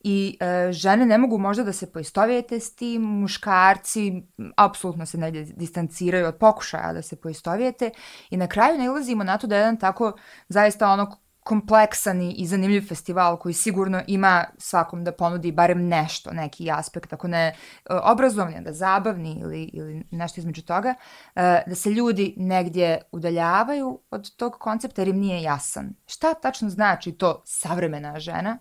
[0.00, 4.22] I e, žene ne mogu možda da se poistovijete s tim, muškarci
[4.56, 7.90] apsolutno se ne distanciraju od pokušaja da se poistovijete
[8.30, 10.12] i na kraju ne na to da je jedan tako
[10.48, 16.70] zaista ono kompleksan i zanimljiv festival koji sigurno ima svakom da ponudi barem nešto, neki
[16.70, 17.54] aspekt, ako ne e,
[18.02, 20.94] obrazovni, da zabavni ili, ili nešto između toga,
[21.34, 25.94] e, da se ljudi negdje udaljavaju od tog koncepta jer im nije jasan.
[26.06, 28.58] Šta tačno znači to savremena žena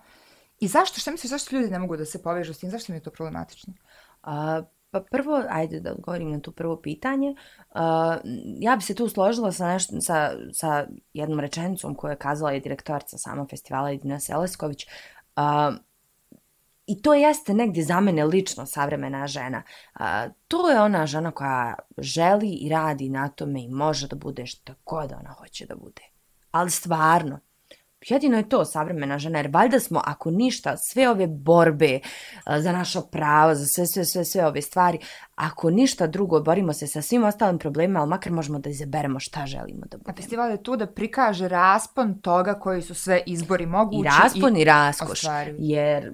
[0.59, 2.97] i zašto, šta misliš, zašto ljudi ne mogu da se povežu s tim, zašto mi
[2.97, 3.73] je to problematično?
[4.23, 4.61] A,
[4.99, 7.35] Pa prvo, ajde da odgovorim na to prvo pitanje.
[7.69, 7.81] Uh,
[8.59, 12.59] ja bi se tu složila sa, nešto, sa, sa jednom rečenicom koju je kazala je
[12.59, 14.85] direktorica sama festivala Edina Selesković.
[15.35, 15.75] Uh,
[16.87, 19.63] I to jeste negdje za mene lično savremena žena.
[19.99, 20.05] Uh,
[20.47, 24.73] to je ona žena koja želi i radi na tome i može da bude što
[24.85, 26.01] god ona hoće da bude.
[26.51, 27.39] Ali stvarno,
[28.09, 31.99] Jedino je to savremena žena, jer valjda smo, ako ništa, sve ove borbe
[32.59, 34.99] za naša prava, za sve, sve, sve, sve ove stvari,
[35.35, 39.45] ako ništa drugo, borimo se sa svim ostalim problemima, ali makar možemo da izaberemo šta
[39.45, 40.13] želimo da budemo.
[40.13, 43.99] A festival je tu da prikaže raspon toga koji su sve izbori mogući.
[43.99, 45.55] I raspon i, i raskoš, ostvaruju.
[45.59, 46.13] jer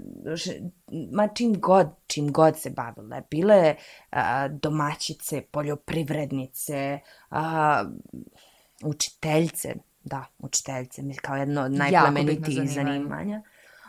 [1.11, 3.75] ma čim god, čim god se bavile, bile
[4.11, 7.83] a, domaćice, poljoprivrednice, a,
[8.83, 9.73] učiteljce,
[10.03, 12.93] da, učiteljice, kao jedno od najplemenitijih zanimanja.
[12.93, 13.41] zanimanja.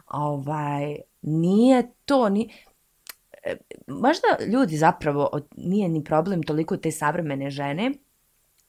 [0.07, 2.51] Ovaj, nije to, ni,
[3.43, 3.57] e,
[3.87, 7.93] možda ljudi zapravo, nije ni problem toliko te savremene žene,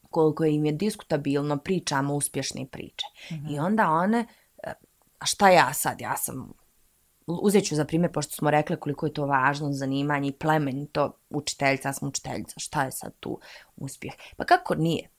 [0.10, 3.06] koliko im je diskutabilno pričamo uspješne priče.
[3.32, 3.56] Mm -hmm.
[3.56, 4.26] I onda one,
[4.64, 4.74] e,
[5.20, 6.54] a šta ja sad, ja sam,
[7.28, 11.89] uzet ću za primjer, pošto smo rekli koliko je to važno zanimanje i plemenito učiteljica,
[11.89, 13.39] ja sam učiteljica, šta je sad tu
[13.76, 14.14] uspjeh?
[14.38, 15.10] Pa kako nije?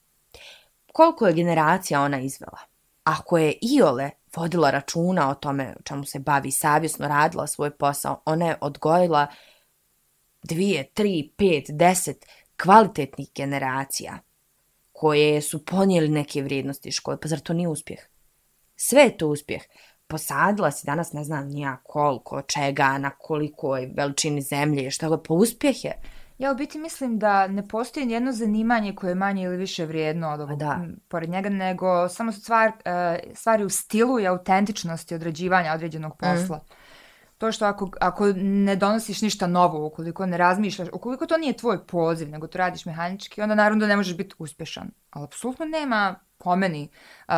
[0.97, 2.59] Koliko je generacija ona izvela.
[3.03, 8.45] Ako je Iole vodila računa o tome čemu se bavi, savjesno radila svoj posao, ona
[8.45, 9.27] je odgojila
[10.43, 12.25] dvije, tri, pet, deset
[12.63, 14.19] kvalitetnih generacija
[14.91, 17.19] koje su ponijeli neke vrijednosti škole.
[17.19, 17.99] Pa zar to nije uspjeh?
[18.75, 19.61] Sve je to uspjeh.
[20.07, 25.23] Posadila si danas, ne znam nija koliko, čega, na koliko je veličini zemlje, što je,
[25.27, 26.01] pa uspjeh je.
[26.37, 30.29] Ja u biti mislim da ne postoji nijedno zanimanje koje je manje ili više vrijedno
[30.29, 30.79] od ovog, da.
[31.07, 36.31] pored njega, nego samo stvar, uh, stvari u stilu i autentičnosti odrađivanja određenog mhm.
[36.31, 36.57] posla.
[36.57, 36.87] Mm.
[37.37, 41.85] To što ako, ako ne donosiš ništa novo, ukoliko ne razmišljaš, ukoliko to nije tvoj
[41.85, 44.91] poziv, nego to radiš mehanički, onda naravno da ne možeš biti uspješan.
[45.09, 46.89] Ali apsolutno nema pomeni.
[47.27, 47.33] Uh,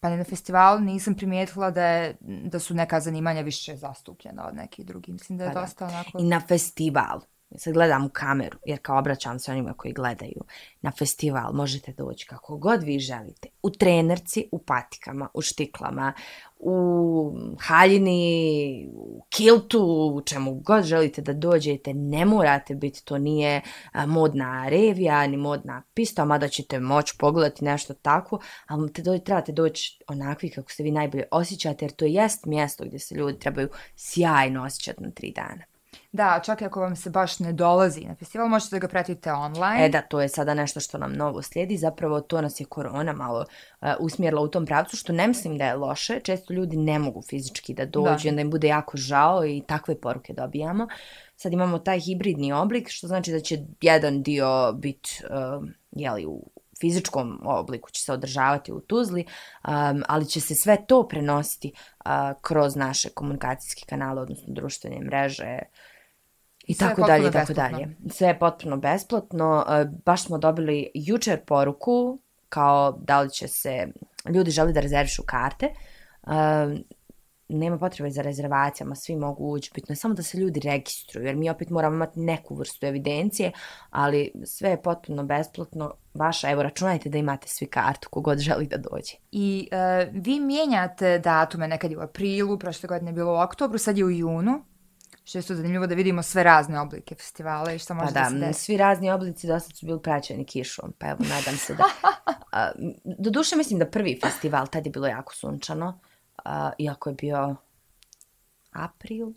[0.00, 4.54] pa ni na festivalu nisam primijetila da, je, da su neka zanimanja više zastupljena od
[4.54, 5.12] nekih drugih.
[5.12, 6.18] Mislim da je pa dosta onako...
[6.18, 7.20] I na festival
[7.56, 10.44] sad gledam u kameru, jer kao obraćam se onima koji gledaju
[10.80, 13.48] na festival, možete doći kako god vi želite.
[13.62, 16.12] U trenerci, u patikama, u štiklama,
[16.58, 23.60] u haljini, u kiltu, u čemu god želite da dođete, ne morate biti, to nije
[24.06, 29.52] modna revija, ni modna pista, mada ćete moći pogledati nešto tako, ali te do, trebate
[29.52, 33.68] doći onakvi kako se vi najbolje osjećate, jer to jest mjesto gdje se ljudi trebaju
[33.96, 35.73] sjajno osjećati na tri dana.
[36.14, 39.32] Da, čak i ako vam se baš ne dolazi na festival, možete da ga pratite
[39.32, 39.86] online.
[39.86, 41.76] E da, to je sada nešto što nam novo slijedi.
[41.76, 43.38] Zapravo to nas je korona malo
[43.80, 46.20] uh, usmjerila u tom pravcu, što ne mislim da je loše.
[46.20, 48.30] Često ljudi ne mogu fizički da dođu, da.
[48.30, 50.86] onda im bude jako žao i takve poruke dobijamo.
[51.36, 56.50] Sad imamo taj hibridni oblik, što znači da će jedan dio biti uh, jeli, u
[56.80, 59.24] fizičkom obliku će se održavati u Tuzli,
[59.68, 61.72] um, ali će se sve to prenositi
[62.04, 62.10] uh,
[62.40, 65.58] kroz naše komunikacijske kanale, odnosno društvene mreže,
[66.66, 67.96] I Sve tako dalje, i tako dalje.
[68.10, 69.64] Sve je potpuno besplatno.
[69.68, 73.88] E, baš smo dobili jučer poruku kao da li će se
[74.34, 75.66] ljudi želi da rezervišu karte.
[75.66, 76.30] E,
[77.48, 81.36] nema potrebe za rezervacijama, svi mogu ući, bitno je samo da se ljudi registruju, jer
[81.36, 83.52] mi opet moramo imati neku vrstu evidencije,
[83.90, 88.76] ali sve je potpuno besplatno, vaša, evo računajte da imate svi kartu kogod želi da
[88.76, 89.14] dođe.
[89.32, 93.78] I uh, vi mijenjate datume, nekad je u aprilu, prošle godine je bilo u oktobru,
[93.78, 94.64] sad je u junu,
[95.24, 98.20] Što je to zanimljivo da vidimo sve razne oblike festivala i šta može pa da,
[98.20, 98.64] da se desi.
[98.64, 101.84] Svi razni oblici dosta su bili praćeni kišom, pa evo, nadam se da...
[102.52, 102.70] A,
[103.04, 106.00] do duše mislim da prvi festival, tad je bilo jako sunčano,
[106.44, 107.56] a, iako je bio
[108.72, 109.32] april.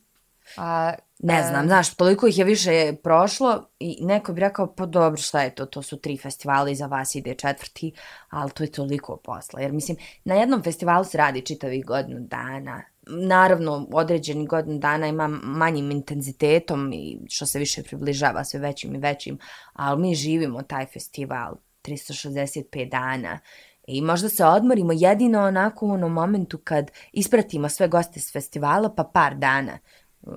[0.58, 1.68] A, ne znam, e...
[1.68, 5.66] znaš, toliko ih je više prošlo i neko bi rekao, pa dobro, šta je to,
[5.66, 7.94] to su tri festivali, za vas ide četvrti,
[8.30, 9.62] ali to je toliko posla.
[9.62, 15.28] Jer mislim, na jednom festivalu se radi čitavih godinu dana, naravno određeni godin dana ima
[15.28, 19.40] manjim intenzitetom i što se više približava sve većim i većim,
[19.74, 23.40] ali mi živimo taj festival 365 dana
[23.88, 28.94] i možda se odmorimo jedino onako u onom momentu kad ispratimo sve goste s festivala
[28.96, 29.80] pa par dana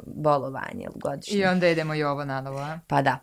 [0.06, 1.38] bolovanje ili godišnje.
[1.38, 2.78] I onda idemo i ovo na novo, a?
[2.86, 3.18] Pa da.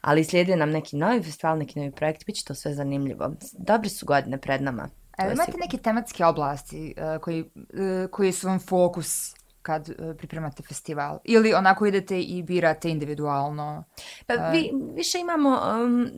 [0.00, 3.32] Ali slijede nam neki novi festival, neki novi projekt, bit će to sve zanimljivo.
[3.58, 4.88] Dobre su godine pred nama.
[5.20, 10.62] E, imate neke tematske oblasti uh, koji, uh, koji su vam fokus kad uh, pripremate
[10.62, 11.18] festival?
[11.24, 13.84] Ili onako idete i birate individualno?
[14.26, 16.10] Pa vi, više imamo um,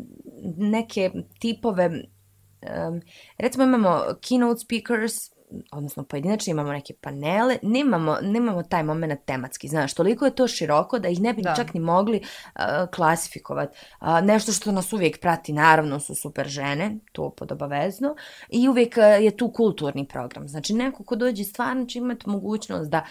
[0.57, 3.01] neke tipove, um,
[3.39, 5.33] recimo imamo keynote speakers,
[5.73, 10.99] odnosno pojedinačno imamo neke panele, nemamo, nemamo taj moment tematski, znaš, toliko je to široko
[10.99, 11.55] da ih ne bi da.
[11.55, 12.63] čak ni mogli uh,
[12.95, 13.79] klasifikovati.
[14.01, 18.15] Uh, nešto što nas uvijek prati, naravno, su super žene, to pod obavezno,
[18.49, 20.49] i uvijek uh, je tu kulturni program.
[20.49, 23.05] Znači, neko ko dođe stvarno će imati mogućnost da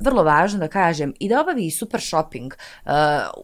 [0.00, 2.92] vrlo važno da kažem i da obavi super shopping uh,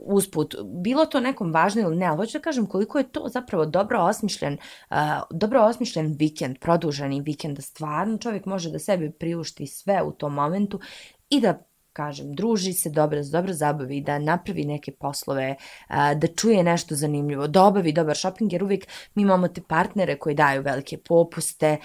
[0.00, 3.66] usput, bilo to nekom važno ili ne, ali hoću da kažem koliko je to zapravo
[3.66, 4.58] dobro osmišljen,
[4.90, 4.96] uh,
[5.30, 10.34] dobro osmišljen vikend, produženi vikend, da stvarno čovjek može da sebi priušti sve u tom
[10.34, 10.80] momentu
[11.30, 15.56] i da kažem, druži se dobro, dobro zabavi, da napravi neke poslove,
[15.88, 20.34] da čuje nešto zanimljivo, da obavi dobar shopping, jer uvijek mi imamo te partnere koji
[20.34, 21.76] daju velike popuste,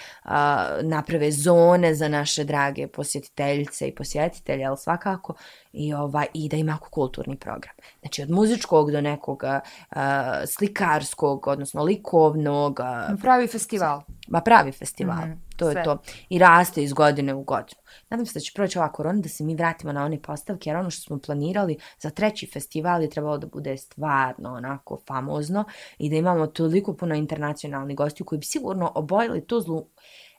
[0.81, 5.33] naprave zone za naše drage posjetiteljice i posjetitelje, ali svakako
[5.77, 7.73] i, ovaj, i da ima kulturni program.
[7.99, 9.99] Znači od muzičkog do nekog uh,
[10.47, 12.79] slikarskog, odnosno likovnog.
[12.79, 14.01] Uh, pravi festival.
[14.27, 15.81] Ma pravi festival, mm -hmm, to sve.
[15.81, 15.97] je to.
[16.29, 17.81] I raste iz godine u godinu.
[18.09, 20.77] Nadam se da će proći ova korona da se mi vratimo na one postavke, jer
[20.77, 25.63] ono što smo planirali za treći festival je trebalo da bude stvarno onako famozno
[25.97, 29.87] i da imamo toliko puno internacionalnih gostiju koji bi sigurno obojili to zlu,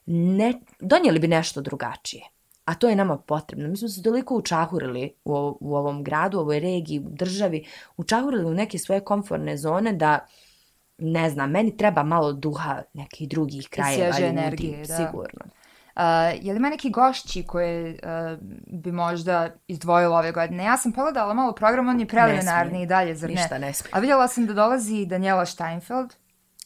[0.05, 2.23] ne, donijeli bi nešto drugačije
[2.69, 3.67] a to je nama potrebno.
[3.67, 7.65] Mi smo se toliko učahurili u, u ovom gradu, u ovoj regiji, u državi,
[7.97, 10.19] učahurili u neke svoje komfortne zone da,
[10.97, 14.13] ne znam, meni treba malo duha nekih drugih krajeva.
[14.13, 14.95] Svježe energije, da.
[14.95, 15.45] Sigurno.
[15.95, 16.03] Uh,
[16.45, 20.63] je li ima neki gošći koje uh, bi možda izdvojilo ove godine?
[20.63, 23.35] Ja sam pogledala malo program, on je preliminarni i dalje, zar ne?
[23.35, 23.91] Ništa ne smije.
[23.95, 26.13] A vidjela sam da dolazi Daniela Steinfeld,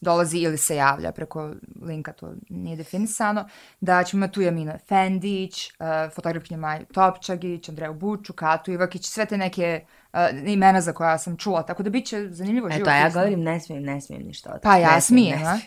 [0.03, 1.51] dolazi ili se javlja preko
[1.81, 3.47] linka, to nije definisano,
[3.81, 9.25] da ćemo imati tu Jamina Fendić, uh, fotografkinja Maju Topčagić, Andreju Buču, Katu Ivakić, sve
[9.25, 12.87] te neke uh, imena za koja sam čula, tako da bit će zanimljivo život.
[12.87, 15.59] Eto, ja govorim, ne smijem, ne smijem ništa od Pa ja ne smijem, ne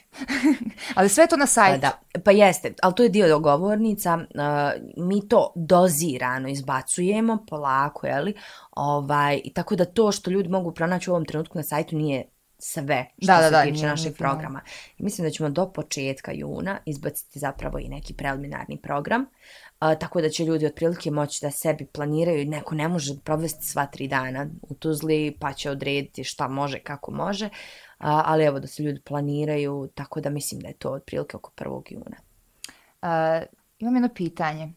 [0.96, 1.80] ali sve to na sajtu.
[1.80, 2.20] Pa, da.
[2.20, 8.34] pa jeste, ali to je dio dogovornica, uh, mi to dozirano izbacujemo, polako, jeli,
[8.70, 12.24] ovaj, tako da to što ljudi mogu pronaći u ovom trenutku na sajtu nije
[12.58, 14.60] sve što da, se da, tiče našeg programa.
[14.98, 19.28] I mislim da ćemo do početka juna izbaciti zapravo i neki preliminarni program, uh,
[20.00, 24.08] tako da će ljudi otprilike moći da sebi planiraju, neko ne može provesti sva tri
[24.08, 27.52] dana u Tuzli, pa će odrediti šta može, kako može, uh,
[27.98, 31.82] ali evo da se ljudi planiraju, tako da mislim da je to otprilike oko 1.
[31.90, 32.16] juna.
[33.02, 33.46] Uh,
[33.78, 34.72] imam jedno pitanje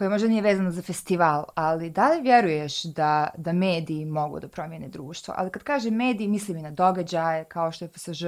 [0.00, 4.48] koje možda nije vezano za festival, ali da li vjeruješ da, da mediji mogu da
[4.48, 5.34] promijene društvo?
[5.36, 8.22] Ali kad kaže mediji, mislim i na događaje, kao što je FSŽ,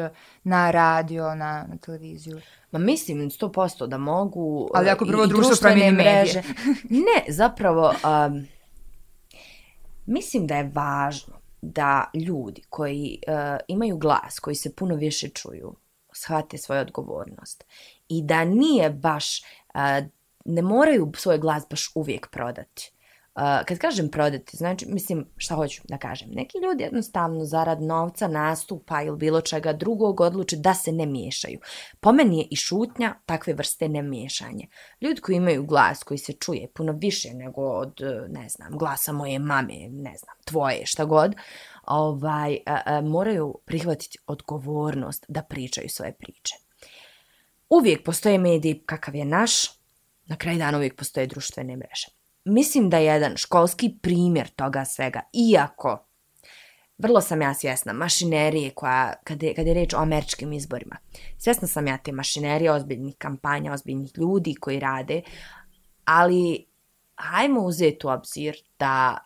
[0.45, 2.41] na radio, na, na televiziju.
[2.73, 4.71] Ma mislim 100% da mogu.
[4.75, 6.43] Ali ako prvo društvo promijene medije.
[7.09, 8.47] ne, zapravo, um,
[10.07, 15.75] mislim da je važno da ljudi koji uh, imaju glas, koji se puno više čuju,
[16.13, 17.65] shvate svoju odgovornost.
[18.09, 19.41] I da nije baš
[19.75, 20.09] uh,
[20.45, 22.93] ne moraju svoj glas baš uvijek prodati.
[23.35, 28.29] Uh, kad kažem prodati, znači, mislim, šta hoću da kažem, neki ljudi jednostavno zarad novca,
[28.29, 31.61] nastupa ili bilo čega drugog odluče da se ne miješaju.
[32.01, 34.67] Po meni je i šutnja takve vrste nemiješanje.
[35.01, 39.13] Ljudi koji imaju glas koji se čuje puno više nego od, e, ne znam, glasa
[39.13, 41.35] moje mame, ne znam, tvoje, šta god,
[41.87, 46.55] ovaj, uh, uh, moraju prihvatiti odgovornost da pričaju svoje priče.
[47.71, 49.82] Uvijek postoje mediji kakav je naš,
[50.33, 52.09] na kraj dana uvijek postoje društvene mreže.
[52.45, 56.07] Mislim da je jedan školski primjer toga svega, iako
[56.99, 60.97] vrlo sam ja svjesna mašinerije koja, kada je, kada je reč o američkim izborima,
[61.39, 65.23] svjesna sam ja te mašinerije, ozbiljnih kampanja, ozbiljnih ljudi koji rade,
[66.05, 66.67] ali
[67.17, 69.19] hajmo uzeti u obzir da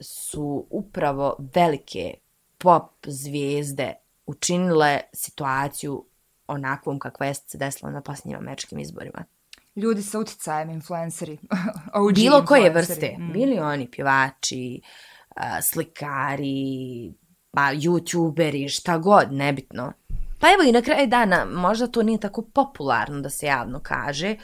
[0.00, 2.14] su upravo velike
[2.58, 3.94] pop zvijezde
[4.26, 6.06] učinile situaciju
[6.46, 9.24] onakvom kakva je se desila na posljednjim američkim izborima
[9.76, 11.38] ljudi sa uticajem, influenceri.
[11.94, 13.16] OG Bilo koje vrste.
[13.18, 13.32] Mm.
[13.32, 14.80] Bili oni pjevači,
[15.62, 17.12] slikari,
[17.50, 19.92] pa youtuberi, šta god, nebitno.
[20.40, 24.36] Pa evo i na kraju dana, možda to nije tako popularno da se javno kaže,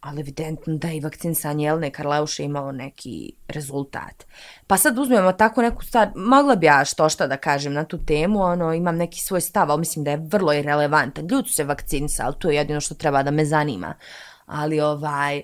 [0.00, 4.24] ali evidentno da je i vakcinisanje Jelene Karleuše imalo neki rezultat.
[4.66, 8.04] Pa sad uzmemo tako neku stvar, mogla bi ja što šta da kažem na tu
[8.04, 11.26] temu, ono, imam neki svoj stav, ali mislim da je vrlo irrelevantan.
[11.30, 13.94] Ljudi su se vakcinisali, to je jedino što treba da me zanima.
[14.52, 15.42] Ali ovaj,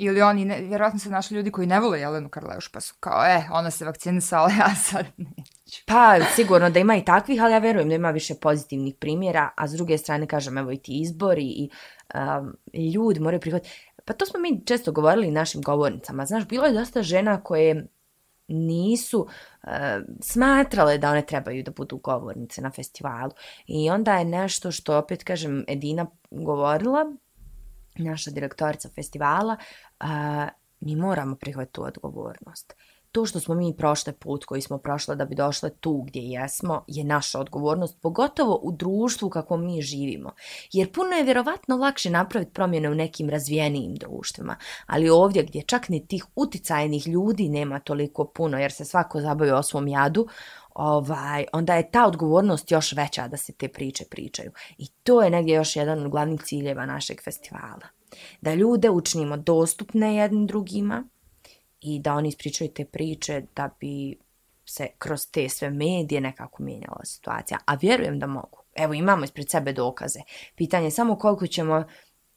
[0.00, 3.24] Ili oni, ne, vjerojatno se našli ljudi koji ne vole Jelenu Karleuš, pa su kao,
[3.26, 5.82] e, ona se vakcinisala, ja sad neću.
[5.86, 9.68] Pa, sigurno da ima i takvih, ali ja verujem da ima više pozitivnih primjera, a
[9.68, 11.70] s druge strane, kažem, evo i ti izbori i
[12.14, 12.56] um,
[12.94, 13.92] ljudi moraju prihvatiti.
[14.04, 16.26] Pa to smo mi često govorili našim govornicama.
[16.26, 17.86] Znaš, bilo je dosta žena koje
[18.48, 19.70] nisu uh,
[20.20, 23.32] smatrale da one trebaju da budu govornice na festivalu.
[23.66, 27.04] I onda je nešto što, opet kažem, Edina govorila,
[27.98, 29.56] naša direktorica festivala,
[30.00, 30.48] a,
[30.80, 32.74] mi moramo prihvatiti tu odgovornost.
[33.12, 36.84] To što smo mi prošle put koji smo prošle da bi došle tu gdje jesmo
[36.86, 40.32] je naša odgovornost, pogotovo u društvu kako mi živimo.
[40.72, 45.88] Jer puno je vjerovatno lakše napraviti promjene u nekim razvijenijim društvima, ali ovdje gdje čak
[45.88, 50.28] ni tih uticajnih ljudi nema toliko puno jer se svako zabavio o svom jadu,
[50.78, 54.52] ovaj, onda je ta odgovornost još veća da se te priče pričaju.
[54.78, 57.88] I to je negdje još jedan od glavnih ciljeva našeg festivala.
[58.40, 61.04] Da ljude učinimo dostupne jednim drugima
[61.80, 64.16] i da oni ispričaju te priče da bi
[64.64, 67.58] se kroz te sve medije nekako mijenjala situacija.
[67.64, 68.58] A vjerujem da mogu.
[68.74, 70.20] Evo imamo ispred sebe dokaze.
[70.56, 71.84] Pitanje je samo koliko ćemo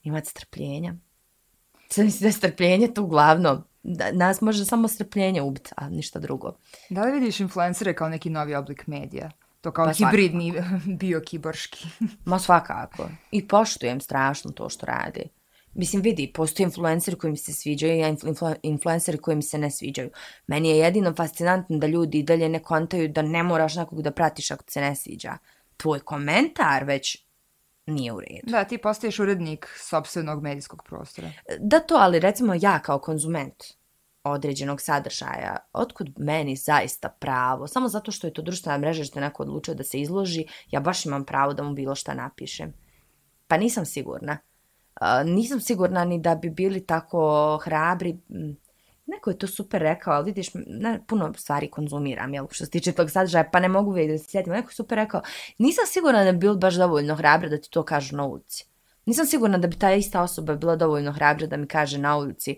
[0.03, 0.95] imati strpljenja.
[1.91, 6.19] Sad mislim da je strpljenje tu glavno da, nas može samo strpljenje ubiti, a ništa
[6.19, 6.53] drugo.
[6.89, 9.31] Da li vidiš influencere kao neki novi oblik medija?
[9.61, 10.53] To kao pa hibridni
[10.99, 11.87] biokiborški.
[12.25, 13.09] Ma svakako.
[13.31, 15.23] I poštujem strašno to što radi.
[15.73, 19.71] Mislim, vidi, postoje influenceri koji mi se sviđaju i influ, influenceri koji mi se ne
[19.71, 20.09] sviđaju.
[20.47, 24.11] Meni je jedino fascinantno da ljudi i dalje ne kontaju da ne moraš nekog da
[24.11, 25.37] pratiš ako se ne sviđa.
[25.77, 27.25] Tvoj komentar već
[27.85, 28.51] nije u redu.
[28.51, 31.31] Da, ti postaješ urednik sobstvenog medijskog prostora.
[31.59, 33.63] Da to, ali recimo ja kao konzument
[34.23, 39.23] određenog sadržaja, otkud meni zaista pravo, samo zato što je to društvena mreža što je
[39.23, 42.73] neko odlučio da se izloži, ja baš imam pravo da mu bilo šta napišem.
[43.47, 44.37] Pa nisam sigurna.
[45.01, 48.17] Uh, nisam sigurna ni da bi bili tako hrabri,
[49.05, 52.91] neko je to super rekao, ali vidiš, ne, puno stvari konzumiram, jel, što se tiče
[52.91, 54.53] tog sadržaja, pa ne mogu vidjeti da se sjetim.
[54.53, 55.21] Neko je super rekao,
[55.57, 58.65] nisam sigurna da bi bilo baš dovoljno hrabra da ti to kažu na ulici.
[59.05, 62.57] Nisam sigurna da bi ta ista osoba bila dovoljno hrabra da mi kaže na ulici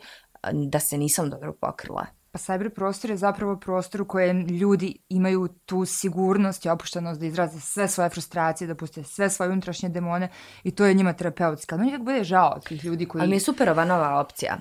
[0.53, 2.05] da se nisam dobro pokrila.
[2.31, 7.25] Pa cyber prostor je zapravo prostor u kojem ljudi imaju tu sigurnost i opuštenost da
[7.25, 10.29] izraze sve svoje frustracije, da puste sve svoje unutrašnje demone
[10.63, 11.77] i to je njima terapeutska.
[11.77, 13.21] No nikak bude žao tih ljudi koji...
[13.21, 14.57] Ali mi je super ova nova opcija.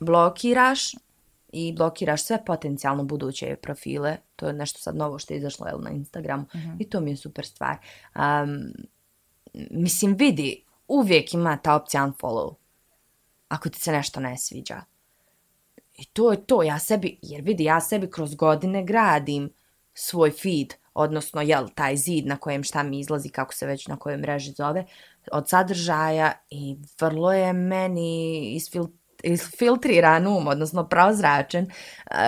[0.00, 0.92] Blokiraš,
[1.52, 4.16] i blokiraš sve potencijalno buduće profile.
[4.36, 6.76] To je nešto sad novo što je izašlo jel, na Instagramu mm -hmm.
[6.78, 7.76] i to mi je super stvar.
[8.14, 8.72] Um,
[9.70, 12.54] mislim, vidi, uvijek ima ta opcija unfollow
[13.48, 14.80] ako ti se nešto ne sviđa.
[15.94, 19.50] I to je to, ja sebi, jer vidi, ja sebi kroz godine gradim
[19.94, 23.96] svoj feed, odnosno, jel, taj zid na kojem šta mi izlazi, kako se već na
[23.96, 24.86] kojoj mreži zove,
[25.32, 29.01] od sadržaja i vrlo je meni isfiltrirano
[29.58, 31.70] filtriran um, odnosno prozračen, e,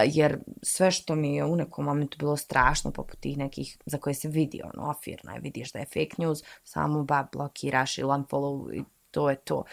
[0.07, 4.15] jer sve što mi je u nekom momentu bilo strašno, poput tih nekih za koje
[4.15, 8.75] se vidi, ono, ofirno je, vidiš da je fake news, samo ba blokiraš ili unfollow
[8.75, 9.65] i to je to.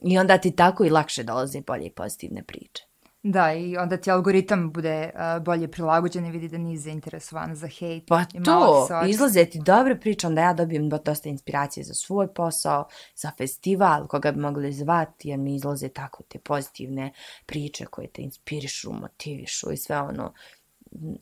[0.00, 2.89] I onda ti tako i lakše dolaze bolje i pozitivne priče.
[3.22, 7.68] Da, i onda ti algoritam bude uh, bolje prilagođen i vidi da nisi zainteresovan za
[7.68, 8.04] hejt.
[8.08, 13.30] Pa to, izlaze ti dobre priče, onda ja dobijem dosta inspiracije za svoj posao, za
[13.38, 17.12] festival, koga bi mogli zvati, jer mi izlaze tako te pozitivne
[17.46, 20.32] priče koje te inspirišu, motivišu i sve ono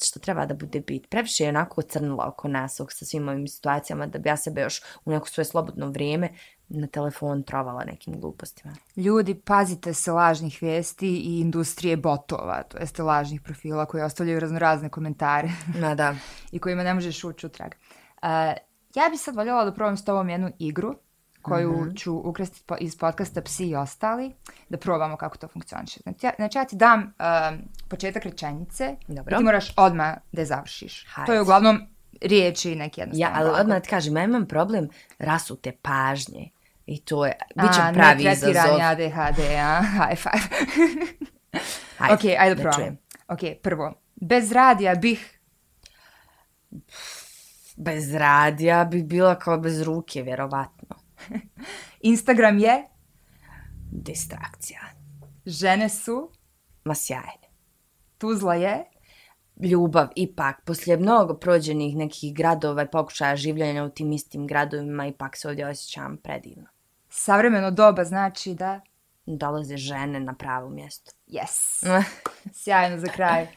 [0.04, 1.10] što treba da bude bit.
[1.10, 4.82] Previše je onako crnilo oko nas sa svim ovim situacijama da bi ja sebe još
[5.04, 6.30] u neko svoje slobodno vrijeme
[6.68, 8.74] na telefon trovala nekim glupostima.
[8.96, 14.58] Ljudi, pazite se lažnih vijesti i industrije botova, to jeste lažnih profila koji ostavljaju razno
[14.58, 15.48] razne komentare.
[15.80, 16.14] Na da.
[16.52, 17.72] I kojima ne možeš ući u trag.
[18.22, 18.28] Uh,
[18.94, 20.94] ja bih sad voljela da probam s tobom jednu igru
[21.42, 21.98] koju mm -hmm.
[21.98, 24.34] ću ukrasti iz podcasta Psi i ostali,
[24.68, 26.00] da probamo kako to funkcioniše.
[26.00, 27.58] Znači, ja, znači ja ti dam uh,
[27.88, 29.34] početak rečenice Dobro.
[29.34, 31.06] i ti moraš odmah da je završiš.
[31.08, 31.26] Hajde.
[31.26, 31.80] To je uglavnom
[32.20, 33.36] riječi neki jednostavno.
[33.36, 34.88] Ja, ali odmah ti kažem, ja imam problem
[35.18, 36.50] rasute pažnje.
[36.88, 38.74] I to je, bit će pravi izazov.
[38.74, 40.48] A, ne ADHD, a, high five.
[41.98, 42.96] Hajde, ok, ajde da probam.
[43.28, 45.40] Ok, prvo, bez radija bih...
[47.76, 50.96] Bez radija bih bila kao bez ruke, vjerovatno.
[52.10, 52.88] Instagram je?
[53.90, 54.80] Distrakcija.
[55.46, 56.30] Žene su?
[56.84, 57.48] Ma sjajne.
[58.18, 58.84] Tuzla je?
[59.62, 65.36] Ljubav, ipak, poslije mnogo prođenih nekih gradova i pokušaja življenja u tim istim gradovima, ipak
[65.36, 66.77] se ovdje osjećam predivno
[67.18, 68.80] savremeno doba znači da...
[69.26, 71.10] dolaze žene na pravo mjesto.
[71.26, 71.84] Yes.
[72.62, 73.42] Sjajno za kraj.
[73.42, 73.50] Uh,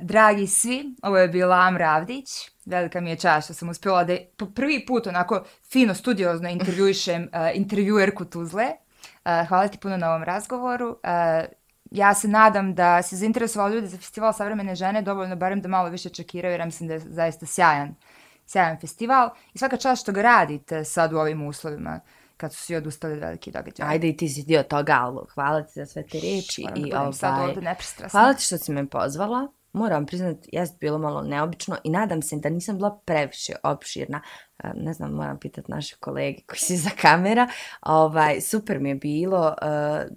[0.00, 2.28] dragi svi, ovo je bila Amra Avdić.
[2.64, 7.22] Velika mi je čast što sam uspjela da po prvi put onako fino, studiozno intervjuišem
[7.22, 8.66] uh, intervjuerku Tuzle.
[8.66, 10.88] Uh, hvala ti puno na ovom razgovoru.
[10.88, 11.44] Uh,
[11.90, 15.88] ja se nadam da se zainteresovali ljudi za festival savremene žene, dovoljno barem da malo
[15.88, 17.94] više čekiraju, jer ja mislim da je zaista sjajan,
[18.46, 19.30] sjajan festival.
[19.54, 22.00] I svaka čast što ga radite sad u ovim uslovima
[22.36, 23.90] kad su svi odustali od velike događaje.
[23.90, 26.62] Ajde i ti si dio toga, ali hvala ti za sve te riječi.
[26.62, 28.20] Moram da i sad ovaj, ovdje nepristrasna.
[28.20, 29.48] Hvala ti što si me pozvala.
[29.74, 34.20] Moram priznati, jest bilo malo neobično i nadam se da nisam bila previše opširna.
[34.74, 37.48] Ne znam, moram pitati naše kolege koji su za kamera.
[37.82, 39.54] Ovaj, super mi je bilo, e,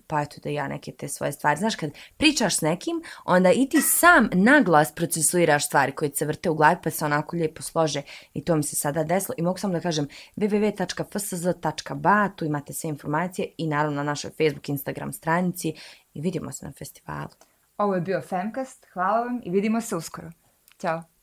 [0.07, 1.59] pa eto da ja neke te svoje stvari.
[1.59, 6.49] Znaš, kad pričaš s nekim, onda i ti sam naglas procesuiraš stvari koje se vrte
[6.49, 8.01] u glavi, pa se onako lijepo slože
[8.33, 9.35] i to mi se sada desilo.
[9.37, 14.69] I mogu samo da kažem www.fsz.ba, tu imate sve informacije i naravno na našoj Facebook,
[14.69, 15.73] Instagram stranici
[16.13, 17.46] i vidimo se na festivalu.
[17.78, 20.32] Ovo je bio Femcast, hvala vam i vidimo se uskoro.
[20.80, 21.16] Ćao.